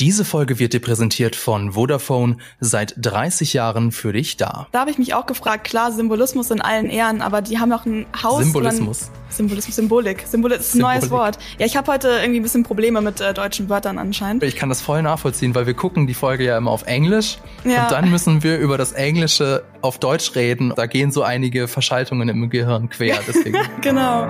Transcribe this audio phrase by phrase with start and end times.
[0.00, 4.66] Diese Folge wird dir präsentiert von Vodafone, seit 30 Jahren für dich da.
[4.72, 7.86] Da habe ich mich auch gefragt, klar, Symbolismus in allen Ehren, aber die haben auch
[7.86, 8.42] ein Haus.
[8.42, 9.12] Symbolismus.
[9.28, 10.24] Symbolismus, Symbolik.
[10.26, 11.00] Symbolik ist ein Symbolik.
[11.02, 11.38] neues Wort.
[11.58, 14.42] Ja, ich habe heute irgendwie ein bisschen Probleme mit äh, deutschen Wörtern anscheinend.
[14.42, 17.84] Ich kann das voll nachvollziehen, weil wir gucken die Folge ja immer auf Englisch ja.
[17.84, 20.72] und dann müssen wir über das Englische auf Deutsch reden.
[20.74, 23.20] Da gehen so einige Verschaltungen im Gehirn quer.
[23.28, 23.58] Deswegen.
[23.80, 24.28] genau.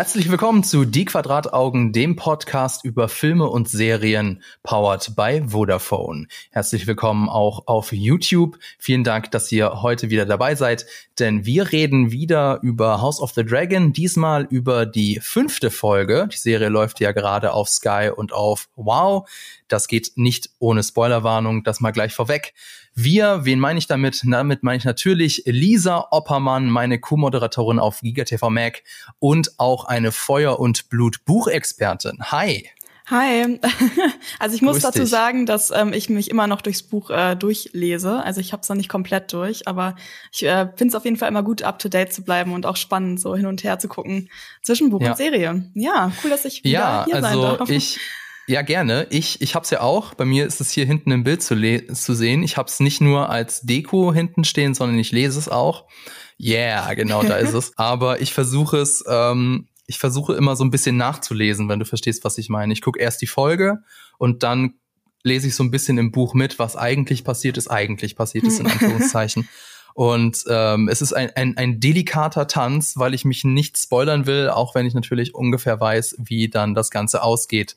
[0.00, 6.26] Herzlich willkommen zu Die Quadrataugen, dem Podcast über Filme und Serien, powered by Vodafone.
[6.50, 8.58] Herzlich willkommen auch auf YouTube.
[8.78, 10.86] Vielen Dank, dass ihr heute wieder dabei seid,
[11.18, 16.30] denn wir reden wieder über House of the Dragon, diesmal über die fünfte Folge.
[16.32, 19.28] Die Serie läuft ja gerade auf Sky und auf Wow.
[19.68, 22.54] Das geht nicht ohne Spoilerwarnung, das mal gleich vorweg.
[22.94, 24.22] Wir, wen meine ich damit?
[24.24, 28.82] Damit meine ich natürlich Lisa Oppermann, meine Co-Moderatorin auf GigaTV Mac
[29.18, 32.18] und auch eine Feuer- und Blut-Buchexpertin.
[32.30, 32.68] Hi.
[33.10, 33.58] Hi.
[34.38, 35.10] Also ich muss Grüß dazu dich.
[35.10, 38.22] sagen, dass ähm, ich mich immer noch durchs Buch äh, durchlese.
[38.22, 39.96] Also ich habe es noch nicht komplett durch, aber
[40.32, 42.64] ich äh, finde es auf jeden Fall immer gut, up to date zu bleiben und
[42.64, 44.30] auch spannend, so hin und her zu gucken
[44.62, 45.10] zwischen Buch ja.
[45.10, 45.64] und Serie.
[45.74, 47.70] Ja, cool, dass ich wieder ja, hier also sein darf.
[47.70, 47.98] Ich
[48.50, 49.06] ja, gerne.
[49.10, 50.14] Ich, ich habe es ja auch.
[50.14, 51.54] Bei mir ist es hier hinten im Bild zu,
[51.94, 52.42] zu sehen.
[52.42, 55.84] Ich habe es nicht nur als Deko hinten stehen, sondern ich lese es auch.
[56.40, 57.72] Yeah, genau, da ist es.
[57.76, 62.24] Aber ich versuche es, ähm, ich versuche immer so ein bisschen nachzulesen, wenn du verstehst,
[62.24, 62.72] was ich meine.
[62.72, 63.84] Ich gucke erst die Folge
[64.18, 64.74] und dann
[65.22, 68.58] lese ich so ein bisschen im Buch mit, was eigentlich passiert ist, eigentlich passiert ist,
[68.58, 69.48] in Anführungszeichen.
[69.94, 74.48] Und ähm, es ist ein, ein, ein delikater Tanz, weil ich mich nicht spoilern will,
[74.48, 77.76] auch wenn ich natürlich ungefähr weiß, wie dann das Ganze ausgeht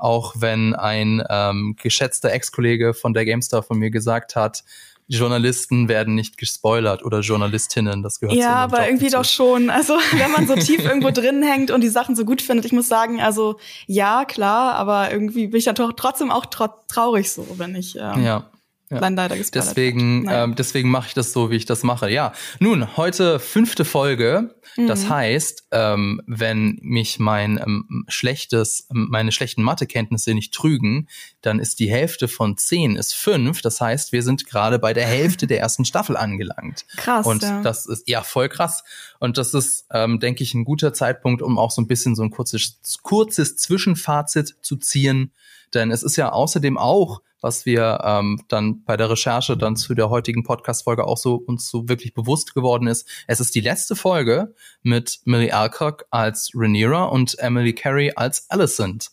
[0.00, 4.64] auch wenn ein ähm, geschätzter Ex-Kollege von der GameStar von mir gesagt hat,
[5.10, 9.16] Journalisten werden nicht gespoilert oder Journalistinnen, das gehört Ja, aber Job irgendwie dazu.
[9.16, 9.68] doch schon.
[9.68, 12.72] Also, wenn man so tief irgendwo drin hängt und die Sachen so gut findet, ich
[12.72, 17.74] muss sagen, also ja, klar, aber irgendwie bin ich ja trotzdem auch traurig so, wenn
[17.74, 18.44] ich ähm, ja.
[18.90, 19.08] Ja.
[19.08, 22.10] leider Deswegen, ähm, deswegen mache ich das so, wie ich das mache.
[22.10, 24.56] Ja, nun, heute fünfte Folge.
[24.76, 24.88] Mhm.
[24.88, 31.08] Das heißt, ähm, wenn mich mein ähm, schlechtes, meine schlechten Mathekenntnisse nicht trügen,
[31.40, 33.62] dann ist die Hälfte von zehn ist fünf.
[33.62, 36.84] Das heißt, wir sind gerade bei der Hälfte der ersten Staffel angelangt.
[36.96, 37.26] Krass.
[37.26, 37.62] Und ja.
[37.62, 38.82] das ist ja voll krass.
[39.20, 42.24] Und das ist, ähm, denke ich, ein guter Zeitpunkt, um auch so ein bisschen so
[42.24, 45.32] ein kurzes, kurzes Zwischenfazit zu ziehen.
[45.74, 49.94] Denn es ist ja außerdem auch was wir ähm, dann bei der Recherche dann zu
[49.94, 53.08] der heutigen Podcast-Folge auch so uns so wirklich bewusst geworden ist.
[53.26, 59.10] Es ist die letzte Folge mit Millie Alcock als Rhaenyra und Emily Carey als Alicent.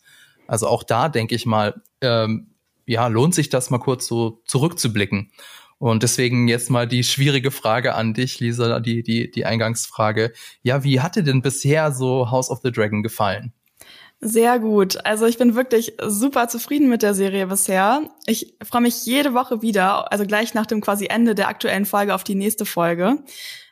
[0.47, 2.51] Also auch da denke ich mal, ähm,
[2.85, 5.31] ja, lohnt sich das mal kurz so zurückzublicken.
[5.79, 10.33] Und deswegen jetzt mal die schwierige Frage an dich, Lisa, die, die, die Eingangsfrage.
[10.63, 13.53] Ja, wie hat dir denn bisher so House of the Dragon gefallen?
[14.19, 15.05] Sehr gut.
[15.05, 18.01] Also ich bin wirklich super zufrieden mit der Serie bisher.
[18.25, 22.15] Ich freue mich jede Woche wieder, also gleich nach dem quasi Ende der aktuellen Folge
[22.15, 23.23] auf die nächste Folge.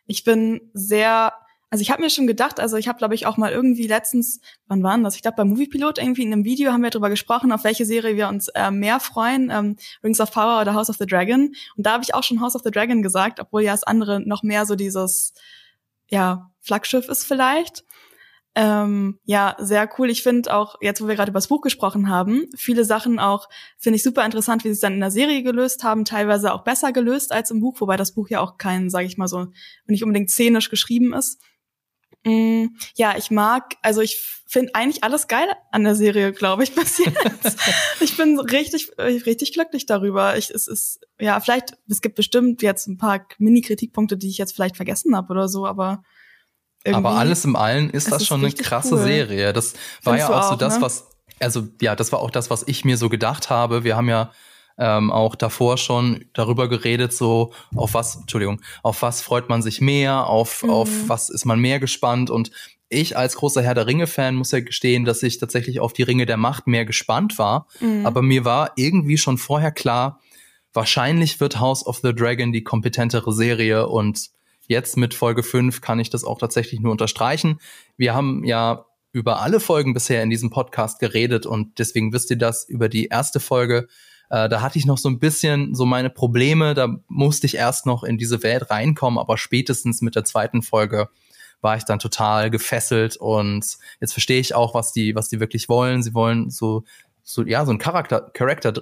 [0.06, 1.34] Ich bin sehr,
[1.72, 4.40] also ich habe mir schon gedacht, also ich habe glaube ich auch mal irgendwie letztens,
[4.68, 5.16] wann waren das?
[5.16, 8.16] Ich glaube beim Moviepilot irgendwie in einem Video haben wir darüber gesprochen, auf welche Serie
[8.16, 11.56] wir uns äh, mehr freuen, ähm, Rings of Power oder House of the Dragon.
[11.76, 14.20] Und da habe ich auch schon House of the Dragon gesagt, obwohl ja das andere
[14.20, 15.34] noch mehr so dieses
[16.08, 17.84] ja Flaggschiff ist vielleicht.
[18.58, 20.10] Ähm, ja, sehr cool.
[20.10, 23.50] Ich finde auch, jetzt wo wir gerade über das Buch gesprochen haben, viele Sachen auch,
[23.78, 26.64] finde ich super interessant, wie sie es dann in der Serie gelöst haben, teilweise auch
[26.64, 29.48] besser gelöst als im Buch, wobei das Buch ja auch kein, sage ich mal so,
[29.88, 31.42] nicht unbedingt szenisch geschrieben ist.
[32.24, 36.74] Mm, ja, ich mag, also ich finde eigentlich alles geil an der Serie, glaube ich,
[36.74, 37.60] bis jetzt.
[38.00, 40.38] ich bin richtig, richtig glücklich darüber.
[40.38, 44.54] Ich, es ist, ja, vielleicht, es gibt bestimmt jetzt ein paar Mini-Kritikpunkte, die ich jetzt
[44.54, 46.04] vielleicht vergessen habe oder so, aber
[46.94, 49.04] aber alles im Allen ist das ist schon eine krasse cool.
[49.04, 49.54] Serie.
[49.54, 49.74] Das
[50.04, 50.82] war Findest ja auch, auch, so das, ne?
[50.82, 51.08] was,
[51.40, 53.84] also ja, das war auch das, was ich mir so gedacht habe.
[53.84, 54.32] Wir haben ja
[54.78, 59.82] ähm, auch davor schon darüber geredet, so auf was, Entschuldigung, auf was freut man sich
[59.82, 60.70] mehr, auf, mhm.
[60.70, 62.52] auf was ist man mehr gespannt und
[62.90, 66.26] ich als großer Herr der Ringe-Fan muss ja gestehen, dass ich tatsächlich auf die Ringe
[66.26, 67.68] der Macht mehr gespannt war.
[67.80, 68.06] Mhm.
[68.06, 70.20] Aber mir war irgendwie schon vorher klar,
[70.72, 74.30] wahrscheinlich wird House of the Dragon die kompetentere Serie und
[74.68, 77.60] Jetzt mit Folge 5 kann ich das auch tatsächlich nur unterstreichen.
[77.98, 82.38] Wir haben ja über alle Folgen bisher in diesem Podcast geredet und deswegen wisst ihr
[82.38, 83.88] das über die erste Folge.
[84.30, 87.86] Äh, da hatte ich noch so ein bisschen so meine Probleme, da musste ich erst
[87.86, 91.10] noch in diese Welt reinkommen, aber spätestens mit der zweiten Folge
[91.62, 95.70] war ich dann total gefesselt und jetzt verstehe ich auch, was die, was die wirklich
[95.70, 96.04] wollen.
[96.04, 96.84] Sie wollen so,
[97.24, 98.74] so, ja, so ein Charakter, Charakter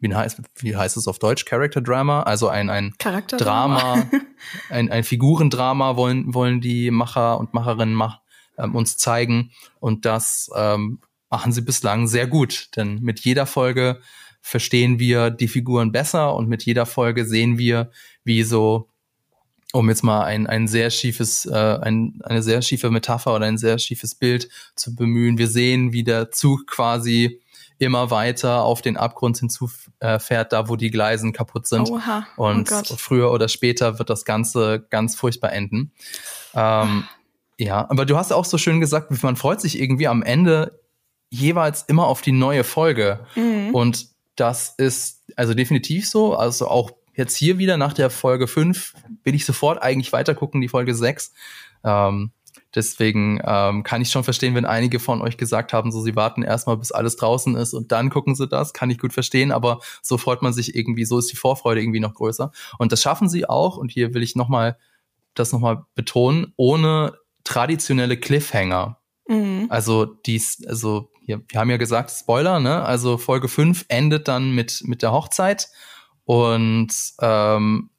[0.00, 1.44] wie heißt, wie heißt es auf Deutsch?
[1.44, 2.94] Character Drama, also ein, ein
[3.38, 4.06] Drama,
[4.70, 8.20] ein, ein Figurendrama wollen, wollen die Macher und Macherinnen mach,
[8.58, 9.50] ähm, uns zeigen.
[9.80, 11.00] Und das ähm,
[11.30, 14.00] machen sie bislang sehr gut, denn mit jeder Folge
[14.40, 17.90] verstehen wir die Figuren besser und mit jeder Folge sehen wir,
[18.24, 18.88] wie so,
[19.72, 23.58] um jetzt mal ein, ein sehr schiefes, äh, ein, eine sehr schiefe Metapher oder ein
[23.58, 25.36] sehr schiefes Bild zu bemühen.
[25.36, 27.40] Wir sehen, wie der Zug quasi
[27.78, 31.88] immer weiter auf den Abgrund hinzufährt, da wo die Gleisen kaputt sind.
[31.90, 32.26] Oha.
[32.36, 35.92] Oh und oh früher oder später wird das Ganze ganz furchtbar enden.
[36.54, 37.04] Ähm,
[37.58, 40.80] ja, aber du hast auch so schön gesagt, man freut sich irgendwie am Ende
[41.30, 43.26] jeweils immer auf die neue Folge.
[43.34, 43.74] Mhm.
[43.74, 46.34] Und das ist also definitiv so.
[46.34, 48.94] Also auch jetzt hier wieder nach der Folge 5
[49.24, 51.32] will ich sofort eigentlich weitergucken, die Folge 6.
[51.84, 52.32] Ähm,
[52.78, 56.44] Deswegen ähm, kann ich schon verstehen, wenn einige von euch gesagt haben, so sie warten
[56.44, 58.72] erstmal, bis alles draußen ist und dann gucken sie das.
[58.72, 61.98] Kann ich gut verstehen, aber so freut man sich irgendwie, so ist die Vorfreude irgendwie
[61.98, 62.52] noch größer.
[62.78, 64.78] Und das schaffen sie auch, und hier will ich nochmal
[65.34, 69.00] das nochmal betonen, ohne traditionelle Cliffhanger.
[69.26, 69.66] Mhm.
[69.70, 72.84] Also dies, also hier, wir haben ja gesagt, Spoiler, ne?
[72.84, 75.68] Also Folge 5 endet dann mit, mit der Hochzeit.
[76.24, 77.90] Und ähm,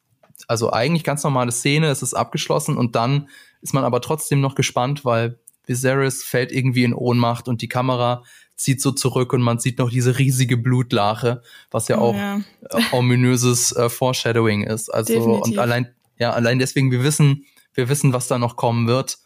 [0.48, 3.30] also eigentlich ganz normale Szene, es ist abgeschlossen und dann
[3.62, 8.24] ist man aber trotzdem noch gespannt, weil Viserys fällt irgendwie in Ohnmacht und die Kamera
[8.56, 11.42] zieht so zurück und man sieht noch diese riesige Blutlache,
[11.72, 12.42] was ja auch ja.
[12.70, 14.90] Äh, ominöses äh, Foreshadowing ist.
[14.90, 15.44] Also Definitiv.
[15.46, 19.20] und allein ja allein deswegen wir wissen wir wissen, was da noch kommen wird.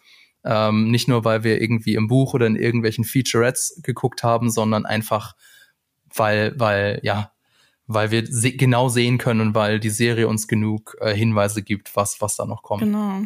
[0.45, 4.85] Ähm, nicht nur weil wir irgendwie im Buch oder in irgendwelchen Featurettes geguckt haben, sondern
[4.85, 5.33] einfach
[6.13, 7.32] weil weil ja
[7.87, 11.95] weil wir se genau sehen können und weil die Serie uns genug äh, Hinweise gibt,
[11.95, 12.81] was was da noch kommt.
[12.81, 13.21] Genau.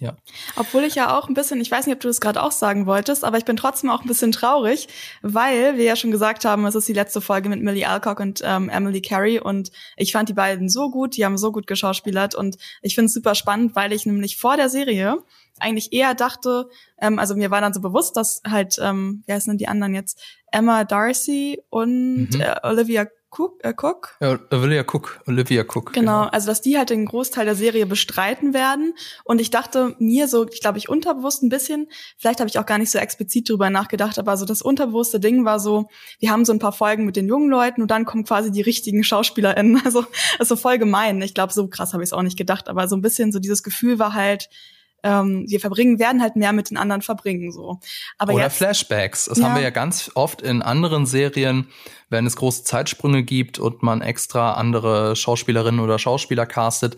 [0.00, 0.16] Ja.
[0.56, 2.86] Obwohl ich ja auch ein bisschen, ich weiß nicht, ob du das gerade auch sagen
[2.86, 4.88] wolltest, aber ich bin trotzdem auch ein bisschen traurig,
[5.22, 8.42] weil wir ja schon gesagt haben, es ist die letzte Folge mit Millie Alcock und
[8.44, 12.34] ähm, Emily Carey und ich fand die beiden so gut, die haben so gut geschauspielert
[12.34, 15.18] und ich finde es super spannend, weil ich nämlich vor der Serie
[15.60, 16.68] eigentlich eher dachte,
[17.00, 19.94] ähm, also mir war dann so bewusst, dass halt, ähm, wer sind denn die anderen
[19.94, 20.20] jetzt?
[20.50, 22.40] Emma Darcy und mhm.
[22.40, 23.06] äh, Olivia
[23.36, 24.16] Cook, äh, Cook?
[24.20, 25.92] Ja, Olivia Cook, Olivia Cook.
[25.92, 28.94] Genau, genau, also dass die halt den Großteil der Serie bestreiten werden.
[29.24, 32.66] Und ich dachte mir so, ich glaube, ich unterbewusst ein bisschen, vielleicht habe ich auch
[32.66, 35.88] gar nicht so explizit drüber nachgedacht, aber so das unterbewusste Ding war so,
[36.18, 38.62] wir haben so ein paar Folgen mit den jungen Leuten und dann kommen quasi die
[38.62, 39.82] richtigen SchauspielerInnen.
[39.84, 40.06] Also,
[40.38, 41.20] also voll gemein.
[41.20, 43.38] Ich glaube, so krass habe ich es auch nicht gedacht, aber so ein bisschen so
[43.38, 44.48] dieses Gefühl war halt,
[45.04, 47.52] ähm, wir verbringen, werden halt mehr mit den anderen verbringen.
[47.52, 47.78] so.
[48.18, 49.26] Aber Oder jetzt, Flashbacks.
[49.26, 49.44] Das ja.
[49.44, 51.68] haben wir ja ganz oft in anderen Serien,
[52.08, 56.96] wenn es große Zeitsprünge gibt und man extra andere Schauspielerinnen oder Schauspieler castet,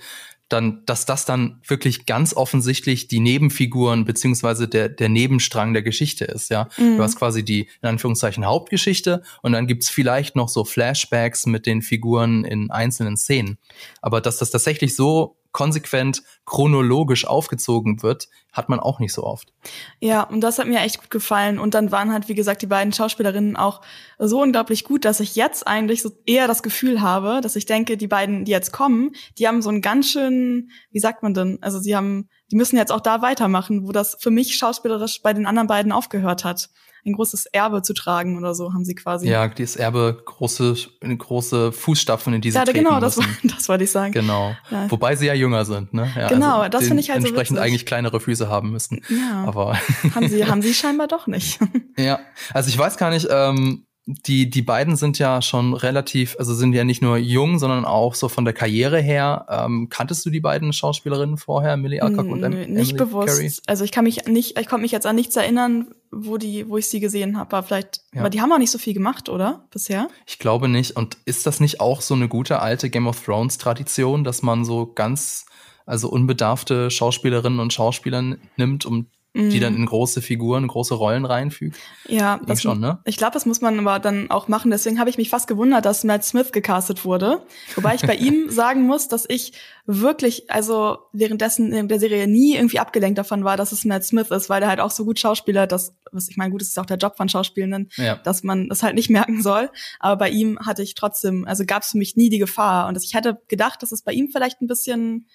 [0.48, 6.24] dann, dass das dann wirklich ganz offensichtlich die Nebenfiguren beziehungsweise der, der Nebenstrang der Geschichte
[6.24, 6.68] ist, ja.
[6.76, 6.98] Mhm.
[6.98, 11.66] Du hast quasi die, in Anführungszeichen, Hauptgeschichte und dann gibt's vielleicht noch so Flashbacks mit
[11.66, 13.58] den Figuren in einzelnen Szenen.
[14.00, 19.54] Aber dass das tatsächlich so konsequent chronologisch aufgezogen wird, hat man auch nicht so oft.
[20.00, 21.58] Ja, und das hat mir echt gut gefallen.
[21.58, 23.80] Und dann waren halt, wie gesagt, die beiden Schauspielerinnen auch
[24.18, 27.96] so unglaublich gut, dass ich jetzt eigentlich so eher das Gefühl habe, dass ich denke,
[27.96, 31.56] die beiden, die jetzt kommen, die haben so einen ganz schön, wie sagt man denn?
[31.62, 35.32] Also sie haben, die müssen jetzt auch da weitermachen, wo das für mich schauspielerisch bei
[35.32, 36.68] den anderen beiden aufgehört hat
[37.06, 39.28] ein großes Erbe zu tragen oder so, haben sie quasi.
[39.28, 43.84] Ja, dieses Erbe, große, große Fußstapfen, in die sie ja, genau, das, war, das wollte
[43.84, 44.12] ich sagen.
[44.12, 44.54] Genau.
[44.70, 44.90] Ja.
[44.90, 46.10] Wobei sie ja jünger sind, ne?
[46.16, 49.02] Ja, genau, also das finde ich halt so Entsprechend eigentlich kleinere Füße haben müssen.
[49.08, 49.44] Ja.
[49.46, 49.78] Aber.
[50.14, 51.60] haben sie, haben sie scheinbar doch nicht.
[51.96, 52.18] ja.
[52.52, 56.72] Also ich weiß gar nicht, ähm, die, die beiden sind ja schon relativ, also sind
[56.72, 59.46] ja nicht nur jung, sondern auch so von der Karriere her.
[59.50, 63.36] Ähm, kanntest du die beiden Schauspielerinnen vorher, Millie Alcock und Emily Nicht bewusst.
[63.36, 63.52] Carey?
[63.66, 66.76] Also ich kann mich nicht, ich konnte mich jetzt an nichts erinnern, wo die, wo
[66.76, 67.56] ich sie gesehen habe.
[67.56, 68.20] Aber vielleicht, ja.
[68.20, 69.66] aber die haben auch nicht so viel gemacht, oder?
[69.72, 70.06] Bisher?
[70.24, 70.92] Ich glaube nicht.
[70.92, 74.64] Und ist das nicht auch so eine gute alte Game of Thrones Tradition, dass man
[74.64, 75.46] so ganz
[75.84, 79.80] also unbedarfte Schauspielerinnen und Schauspieler nimmt, um die dann mhm.
[79.80, 81.76] in große Figuren, große Rollen reinfügt.
[82.08, 83.00] Ja, das schon, ne?
[83.04, 84.70] Ich glaube, das muss man aber dann auch machen.
[84.70, 87.42] Deswegen habe ich mich fast gewundert, dass Matt Smith gecastet wurde.
[87.74, 89.52] Wobei ich bei ihm sagen muss, dass ich
[89.84, 94.30] wirklich, also währenddessen in der Serie nie irgendwie abgelenkt davon war, dass es Matt Smith
[94.30, 96.78] ist, weil er halt auch so gut Schauspieler, das, was ich meine, gut, das ist
[96.78, 98.16] auch der Job von Schauspielenden, ja.
[98.16, 99.70] dass man das halt nicht merken soll.
[100.00, 102.88] Aber bei ihm hatte ich trotzdem, also gab es für mich nie die Gefahr.
[102.88, 105.26] Und ich hätte gedacht, dass es bei ihm vielleicht ein bisschen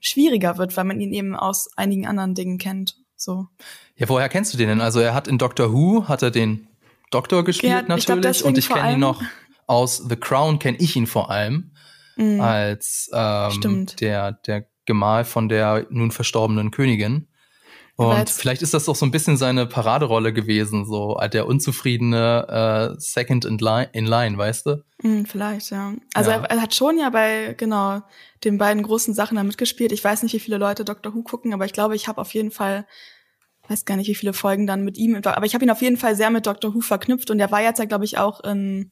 [0.00, 2.96] schwieriger wird, weil man ihn eben aus einigen anderen Dingen kennt.
[3.18, 3.48] So.
[3.96, 4.80] Ja, woher kennst du den denn?
[4.80, 6.68] Also er hat in Doctor Who, hat er den
[7.10, 8.44] Doktor gespielt ja, natürlich.
[8.44, 9.22] und ich kenne ihn noch
[9.66, 11.72] aus The Crown, kenne ich ihn vor allem
[12.16, 12.40] mhm.
[12.40, 17.28] als ähm, der, der Gemahl von der nun verstorbenen Königin.
[17.98, 23.00] Und vielleicht ist das doch so ein bisschen seine Paraderolle gewesen, so der unzufriedene äh,
[23.00, 24.84] Second in line, in line, weißt du?
[25.02, 25.94] Mm, vielleicht, ja.
[26.14, 26.36] Also ja.
[26.36, 28.02] Er, er, hat schon ja bei, genau,
[28.44, 29.90] den beiden großen Sachen da mitgespielt.
[29.90, 32.32] Ich weiß nicht, wie viele Leute Doctor Who gucken, aber ich glaube, ich habe auf
[32.34, 32.86] jeden Fall
[33.68, 35.96] weiß gar nicht, wie viele Folgen dann mit ihm, aber ich habe ihn auf jeden
[35.96, 36.74] Fall sehr mit Dr.
[36.74, 38.90] Who verknüpft und er war jetzt ja, glaube ich, auch in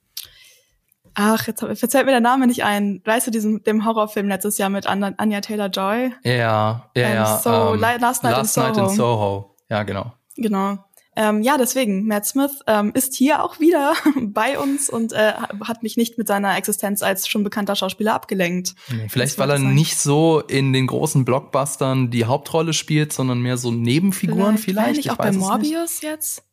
[1.18, 3.00] Ach, jetzt, jetzt fällt mir der Name nicht ein.
[3.06, 6.12] Weißt du, diesem, dem Horrorfilm letztes Jahr mit Anya Taylor-Joy?
[6.22, 7.38] Ja, ja, ja.
[7.38, 8.88] So, um, Last Night, Last in, Night Soho.
[8.88, 9.56] in Soho.
[9.70, 10.12] Ja, genau.
[10.36, 10.76] Genau.
[11.18, 15.32] Ähm, ja, deswegen, Matt Smith ähm, ist hier auch wieder bei uns und äh,
[15.64, 18.74] hat mich nicht mit seiner Existenz als schon bekannter Schauspieler abgelenkt.
[19.08, 19.74] Vielleicht, weil er sein.
[19.74, 25.00] nicht so in den großen Blockbustern die Hauptrolle spielt, sondern mehr so Nebenfiguren vielleicht.
[25.00, 25.10] vielleicht.
[25.10, 26.45] auch bei Morbius jetzt?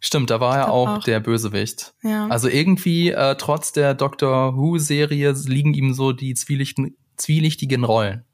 [0.00, 1.94] Stimmt, da war er auch, auch, der Bösewicht.
[2.02, 2.26] Ja.
[2.28, 8.24] Also irgendwie, äh, trotz der Doctor Who-Serie, liegen ihm so die zwielichten, zwielichtigen Rollen.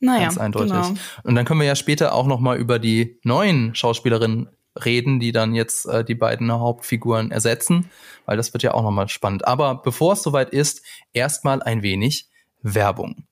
[0.00, 0.72] Naja, Ganz eindeutig.
[0.72, 0.94] Genau.
[1.22, 4.48] Und dann können wir ja später auch noch mal über die neuen Schauspielerinnen
[4.84, 7.90] reden, die dann jetzt äh, die beiden Hauptfiguren ersetzen,
[8.26, 9.46] weil das wird ja auch noch mal spannend.
[9.46, 10.82] Aber bevor es soweit ist,
[11.12, 12.28] erstmal ein wenig
[12.62, 13.26] Werbung.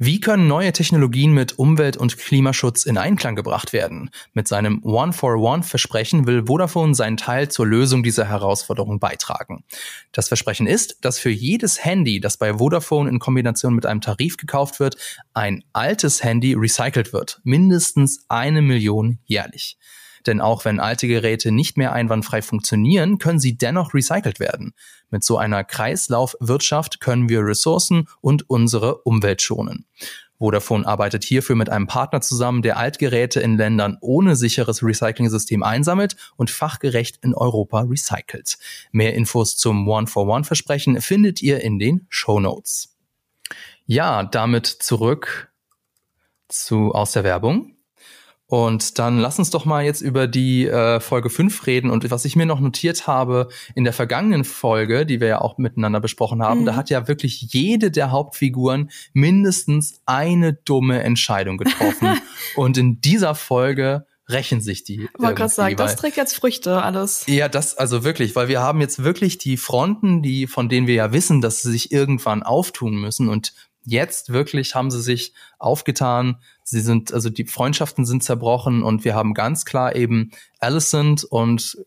[0.00, 4.10] Wie können neue Technologien mit Umwelt- und Klimaschutz in Einklang gebracht werden?
[4.32, 9.64] Mit seinem One-for-One-Versprechen will Vodafone seinen Teil zur Lösung dieser Herausforderung beitragen.
[10.12, 14.36] Das Versprechen ist, dass für jedes Handy, das bei Vodafone in Kombination mit einem Tarif
[14.36, 14.96] gekauft wird,
[15.34, 17.40] ein altes Handy recycelt wird.
[17.42, 19.78] Mindestens eine Million jährlich.
[20.26, 24.74] Denn auch wenn alte Geräte nicht mehr einwandfrei funktionieren, können sie dennoch recycelt werden.
[25.10, 29.86] Mit so einer Kreislaufwirtschaft können wir Ressourcen und unsere Umwelt schonen.
[30.38, 36.16] Vodafone arbeitet hierfür mit einem Partner zusammen, der Altgeräte in Ländern ohne sicheres Recycling-System einsammelt
[36.36, 38.58] und fachgerecht in Europa recycelt.
[38.92, 42.96] Mehr Infos zum One-for-One-Versprechen findet ihr in den Show Notes.
[43.86, 45.52] Ja, damit zurück
[46.48, 47.77] zu aus der Werbung.
[48.50, 51.90] Und dann lass uns doch mal jetzt über die äh, Folge 5 reden.
[51.90, 55.58] Und was ich mir noch notiert habe in der vergangenen Folge, die wir ja auch
[55.58, 56.64] miteinander besprochen haben, mhm.
[56.64, 62.18] da hat ja wirklich jede der Hauptfiguren mindestens eine dumme Entscheidung getroffen.
[62.56, 65.08] und in dieser Folge rächen sich die.
[65.14, 67.24] Ich wollte gerade sagen, das trägt jetzt Früchte alles.
[67.26, 70.94] Ja, das also wirklich, weil wir haben jetzt wirklich die Fronten, die von denen wir
[70.94, 73.52] ja wissen, dass sie sich irgendwann auftun müssen und
[73.88, 76.38] jetzt wirklich haben sie sich aufgetan.
[76.62, 80.30] Sie sind, also die Freundschaften sind zerbrochen und wir haben ganz klar eben
[80.60, 81.78] Alicent und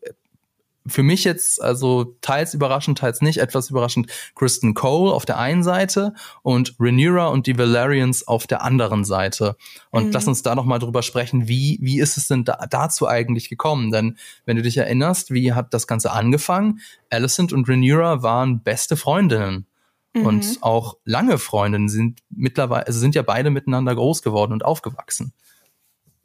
[0.87, 5.63] für mich jetzt, also teils überraschend, teils nicht, etwas überraschend, Kristen Cole auf der einen
[5.63, 9.55] Seite und Rhaenyra und die Valerians auf der anderen Seite.
[9.91, 10.11] Und mhm.
[10.11, 13.47] lass uns da noch mal drüber sprechen, wie, wie ist es denn da, dazu eigentlich
[13.47, 13.91] gekommen?
[13.91, 16.79] Denn wenn du dich erinnerst, wie hat das Ganze angefangen?
[17.11, 19.67] Alicent und Rhaenyra waren beste Freundinnen.
[20.13, 20.25] Mhm.
[20.25, 25.33] Und auch lange Freundinnen sind mittlerweile, also sind ja beide miteinander groß geworden und aufgewachsen.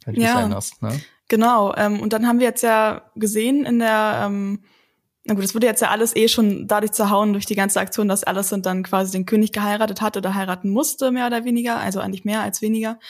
[0.05, 1.01] Wenn du ja, dich erinnerst, ne?
[1.29, 1.75] Genau.
[1.77, 4.63] Ähm, und dann haben wir jetzt ja gesehen in der, ähm,
[5.25, 8.07] na gut, es wurde jetzt ja alles eh schon dadurch zerhauen durch die ganze Aktion,
[8.07, 11.99] dass Alicent dann quasi den König geheiratet hat oder heiraten musste, mehr oder weniger, also
[11.99, 13.01] eigentlich mehr als weniger.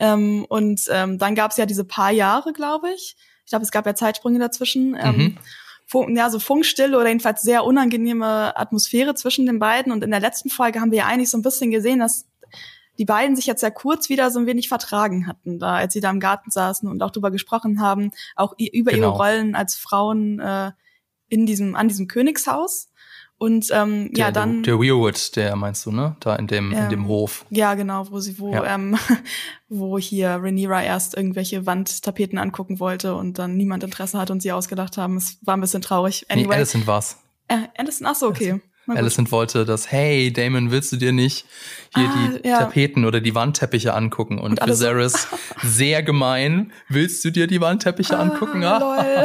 [0.00, 3.16] Ähm, und ähm, dann gab es ja diese paar Jahre, glaube ich.
[3.44, 4.96] Ich glaube, es gab ja Zeitsprünge dazwischen.
[4.98, 5.38] Ähm, mhm.
[5.86, 9.92] Funk, ja, so Funkstille oder jedenfalls sehr unangenehme Atmosphäre zwischen den beiden.
[9.92, 12.26] Und in der letzten Folge haben wir ja eigentlich so ein bisschen gesehen, dass
[12.98, 16.00] die beiden sich jetzt ja kurz wieder so ein wenig vertragen hatten, da als sie
[16.00, 19.08] da im Garten saßen und auch drüber gesprochen haben, auch über genau.
[19.08, 20.72] ihre Rollen als Frauen äh,
[21.28, 22.88] in diesem an diesem Königshaus.
[23.38, 24.62] Und ähm, der, ja, dann.
[24.62, 26.16] Der Weirwood, der meinst du, ne?
[26.20, 27.44] Da in dem, ähm, in dem Hof.
[27.50, 28.74] Ja, genau, wo sie, wo, ja.
[28.74, 28.96] ähm,
[29.68, 34.52] wo hier Rhaenyra erst irgendwelche Wandtapeten angucken wollte und dann niemand Interesse hat und sie
[34.52, 35.18] ausgedacht haben.
[35.18, 36.24] Es war ein bisschen traurig.
[36.30, 36.48] Anyway.
[36.48, 37.18] Nee, Alicent war's.
[37.48, 38.60] Äh, Alicent, ach so, okay.
[38.88, 41.44] Alicent wollte das, hey Damon, willst du dir nicht
[41.94, 42.58] hier ah, die ja.
[42.60, 44.38] Tapeten oder die Wandteppiche angucken?
[44.38, 45.28] Und, und Viserys,
[45.62, 48.64] sehr gemein, willst du dir die Wandteppiche ah, angucken?
[48.66, 49.24] Ah,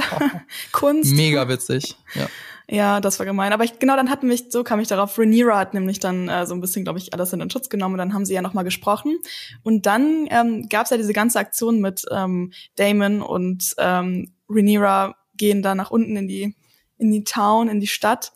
[0.71, 1.13] Kunst.
[1.13, 2.27] Mega witzig, ja.
[2.71, 3.51] Ja, das war gemein.
[3.51, 6.45] Aber ich, genau, dann hatten mich, so kam ich darauf, Rhaenyra hat nämlich dann äh,
[6.45, 8.41] so ein bisschen, glaube ich, alles in den Schutz genommen und dann haben sie ja
[8.41, 9.17] nochmal gesprochen.
[9.61, 15.15] Und dann ähm, gab es ja diese ganze Aktion mit ähm, Damon und ähm, Rhaenyra
[15.35, 16.55] gehen da nach unten in die,
[16.97, 18.31] in die Town, in die Stadt.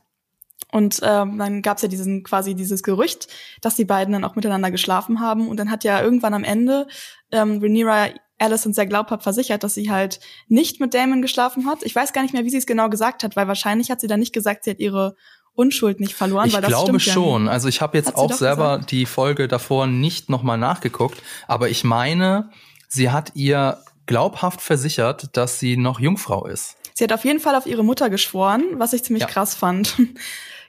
[0.69, 3.29] Und ähm, dann gab es ja diesen quasi dieses Gerücht,
[3.61, 5.47] dass die beiden dann auch miteinander geschlafen haben.
[5.47, 6.87] Und dann hat ja irgendwann am Ende
[7.31, 11.83] ähm, Rhaenyra Alison sehr glaubhaft versichert, dass sie halt nicht mit Damon geschlafen hat.
[11.83, 14.07] Ich weiß gar nicht mehr, wie sie es genau gesagt hat, weil wahrscheinlich hat sie
[14.07, 15.15] dann nicht gesagt, sie hat ihre
[15.53, 16.47] Unschuld nicht verloren.
[16.47, 17.45] Ich weil das glaube schon.
[17.45, 18.91] Ja also ich habe jetzt auch selber gesagt?
[18.91, 22.49] die Folge davor nicht nochmal nachgeguckt, aber ich meine,
[22.89, 26.75] sie hat ihr glaubhaft versichert, dass sie noch Jungfrau ist.
[26.93, 29.27] Sie hat auf jeden Fall auf ihre Mutter geschworen, was ich ziemlich ja.
[29.27, 29.95] krass fand.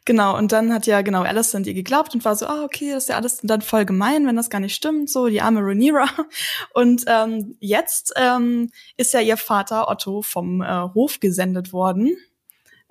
[0.06, 3.04] Genau, und dann hat ja genau Alicent ihr geglaubt und war so, ah, okay, das
[3.04, 6.06] ist ja alles dann voll gemein, wenn das gar nicht stimmt, so die arme Rhaenyra.
[6.75, 12.16] Und ähm, jetzt ähm, ist ja ihr Vater Otto vom äh, Hof gesendet worden,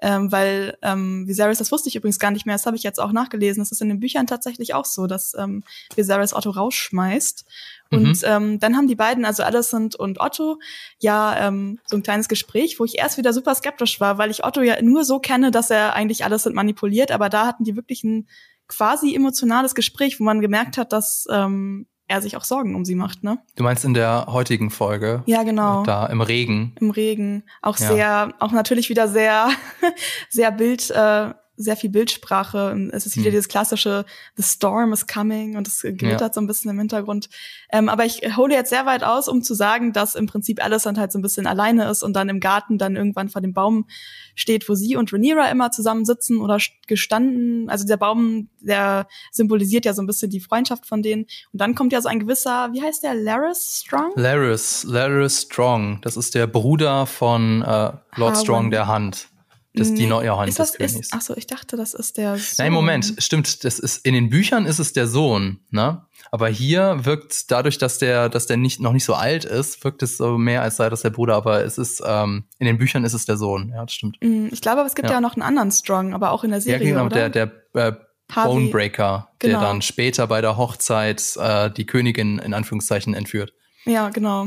[0.01, 2.99] ähm, weil ähm, Viserys, das wusste ich übrigens gar nicht mehr, das habe ich jetzt
[2.99, 5.63] auch nachgelesen, das ist in den Büchern tatsächlich auch so, dass ähm,
[5.95, 7.45] Viserys Otto rausschmeißt.
[7.91, 8.23] Und mhm.
[8.25, 10.59] ähm, dann haben die beiden, also Alicent und Otto,
[10.99, 14.43] ja ähm, so ein kleines Gespräch, wo ich erst wieder super skeptisch war, weil ich
[14.43, 18.03] Otto ja nur so kenne, dass er eigentlich Alicent manipuliert, aber da hatten die wirklich
[18.03, 18.27] ein
[18.67, 22.95] quasi emotionales Gespräch, wo man gemerkt hat, dass ähm, er sich auch Sorgen um sie
[22.95, 23.39] macht, ne?
[23.55, 25.23] Du meinst in der heutigen Folge?
[25.25, 25.83] Ja, genau.
[25.83, 26.75] Da im Regen.
[26.79, 27.43] Im Regen.
[27.61, 27.87] Auch ja.
[27.87, 29.49] sehr, auch natürlich wieder sehr,
[30.29, 32.89] sehr Bild, äh, sehr viel Bildsprache.
[32.91, 33.31] Es ist wieder hm.
[33.31, 36.33] dieses klassische The Storm is coming und es glittert ja.
[36.33, 37.29] so ein bisschen im Hintergrund.
[37.71, 40.97] Ähm, aber ich hole jetzt sehr weit aus, um zu sagen, dass im Prinzip Alicent
[40.97, 43.87] halt so ein bisschen alleine ist und dann im Garten dann irgendwann vor dem Baum
[44.35, 47.69] steht, wo sie und Rhaenyra immer zusammen sitzen oder gestanden.
[47.69, 51.23] Also der Baum, der symbolisiert ja so ein bisschen die Freundschaft von denen.
[51.53, 54.11] Und dann kommt ja so ein gewisser, wie heißt der, Laris Strong?
[54.15, 55.99] Laris, Laris Strong.
[56.01, 58.35] Das ist der Bruder von äh, Lord Harwin.
[58.35, 59.29] Strong der Hand.
[59.75, 61.11] Das ist die neue Hand des Königs.
[61.11, 62.55] Achso, ich dachte, das ist der Sohn.
[62.57, 63.63] Nein, Moment, stimmt.
[63.63, 66.05] Das ist in den Büchern ist es der Sohn, ne?
[66.31, 70.01] Aber hier wirkt dadurch, dass der, dass der nicht noch nicht so alt ist, wirkt
[70.03, 71.35] es so mehr als sei das der Bruder.
[71.35, 73.69] Aber es ist ähm, in den Büchern ist es der Sohn.
[73.73, 74.17] Ja, das stimmt.
[74.21, 76.51] Mm, ich glaube, aber es gibt ja, ja noch einen anderen Strong, aber auch in
[76.51, 76.87] der Serie.
[76.87, 77.29] Ja, genau, oder?
[77.29, 77.93] der der äh,
[78.33, 79.59] Bonebreaker, genau.
[79.59, 83.53] der dann später bei der Hochzeit äh, die Königin in Anführungszeichen entführt.
[83.85, 84.45] Ja, genau.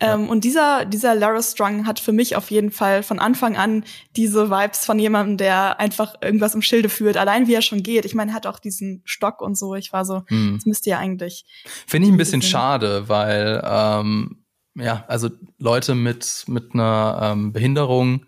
[0.00, 0.14] Ja.
[0.14, 3.84] Ähm, und dieser, dieser Lara Strong hat für mich auf jeden Fall von Anfang an
[4.16, 8.06] diese Vibes von jemandem, der einfach irgendwas im Schilde führt, allein wie er schon geht.
[8.06, 9.74] Ich meine, er hat auch diesen Stock und so.
[9.74, 10.54] Ich war so, hm.
[10.56, 11.44] das müsste ja eigentlich.
[11.86, 12.50] Finde ich ein bisschen sehen.
[12.50, 15.28] schade, weil, ähm, ja, also
[15.58, 18.24] Leute mit, mit einer ähm, Behinderung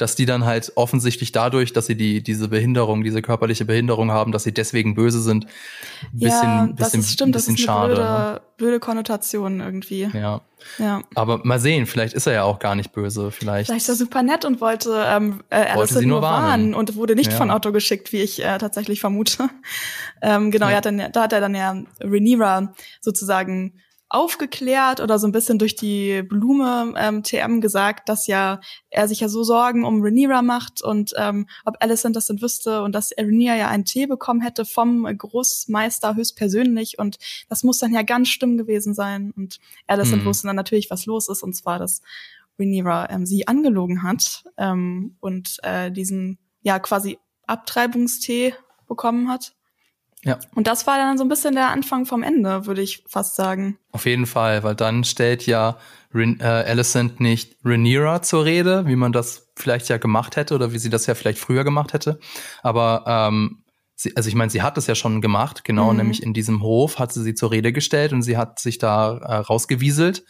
[0.00, 4.32] dass die dann halt offensichtlich dadurch, dass sie die, diese Behinderung, diese körperliche Behinderung haben,
[4.32, 5.46] dass sie deswegen böse sind,
[6.12, 7.94] bisschen, ja, bisschen, das ist, stimmt, bisschen das ist eine schade.
[7.94, 8.40] Blöde, ne?
[8.56, 10.10] blöde Konnotation irgendwie.
[10.14, 10.40] Ja.
[10.78, 11.02] Ja.
[11.14, 13.30] Aber mal sehen, vielleicht ist er ja auch gar nicht böse.
[13.30, 16.46] Vielleicht, vielleicht ist er super nett und wollte, ähm, äh, wollte sie nur warnen.
[16.46, 17.36] warnen und wurde nicht ja.
[17.36, 19.48] von Otto geschickt, wie ich äh, tatsächlich vermute.
[20.22, 20.72] ähm, genau, ja.
[20.72, 25.58] er hat dann, da hat er dann ja Rhaenyra sozusagen aufgeklärt oder so ein bisschen
[25.58, 30.42] durch die Blume ähm, TM gesagt, dass ja er sich ja so Sorgen um Rhaenyra
[30.42, 34.40] macht und ähm, ob Alicent das denn wüsste und dass Rhaenyra ja einen Tee bekommen
[34.40, 37.18] hätte vom Großmeister höchstpersönlich und
[37.48, 40.26] das muss dann ja ganz stimm gewesen sein und Alicent mhm.
[40.26, 42.02] wusste dann natürlich, was los ist und zwar, dass
[42.58, 48.54] Rhaenyra ähm, sie angelogen hat ähm, und äh, diesen ja quasi Abtreibungstee
[48.88, 49.54] bekommen hat.
[50.24, 50.38] Ja.
[50.54, 53.78] Und das war dann so ein bisschen der Anfang vom Ende, würde ich fast sagen.
[53.92, 55.78] Auf jeden Fall, weil dann stellt ja
[56.12, 60.72] Ren äh, Alicent nicht Rhaenyra zur Rede, wie man das vielleicht ja gemacht hätte oder
[60.72, 62.18] wie sie das ja vielleicht früher gemacht hätte.
[62.62, 63.62] Aber ähm,
[63.94, 65.98] sie, also ich meine, sie hat es ja schon gemacht, genau, mhm.
[65.98, 69.16] nämlich in diesem Hof hat sie sie zur Rede gestellt und sie hat sich da
[69.18, 70.24] äh, rausgewieselt.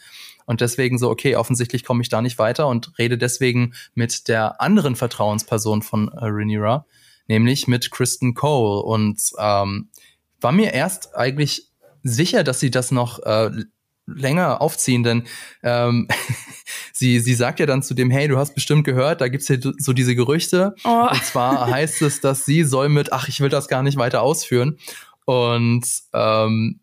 [0.45, 4.61] Und deswegen so, okay, offensichtlich komme ich da nicht weiter und rede deswegen mit der
[4.61, 6.85] anderen Vertrauensperson von äh, Rhaenyra,
[7.31, 8.83] nämlich mit Kristen Cole.
[8.83, 9.89] Und ähm,
[10.41, 11.69] war mir erst eigentlich
[12.03, 13.49] sicher, dass sie das noch äh,
[14.05, 15.23] länger aufziehen, denn
[15.63, 16.07] ähm,
[16.93, 19.55] sie, sie sagt ja dann zu dem, hey, du hast bestimmt gehört, da gibt's ja
[19.77, 20.75] so diese Gerüchte.
[20.83, 21.07] Oh.
[21.09, 24.21] Und zwar heißt es, dass sie soll mit, ach, ich will das gar nicht weiter
[24.21, 24.77] ausführen.
[25.25, 26.80] Und ähm,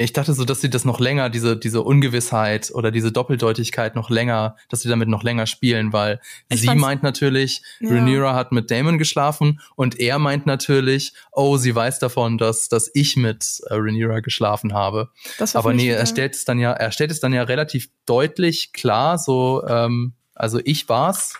[0.00, 4.10] ich dachte so, dass sie das noch länger, diese, diese Ungewissheit oder diese Doppeldeutigkeit noch
[4.10, 7.90] länger, dass sie damit noch länger spielen, weil ich sie meint natürlich, ja.
[7.90, 12.88] Rhaenyra hat mit Damon geschlafen und er meint natürlich, oh, sie weiß davon, dass, dass
[12.94, 15.10] ich mit äh, Rhaenyra geschlafen habe.
[15.54, 19.18] Aber nee, er stellt es dann ja, er stellt es dann ja relativ deutlich klar,
[19.18, 21.34] so, ähm, also ich war's.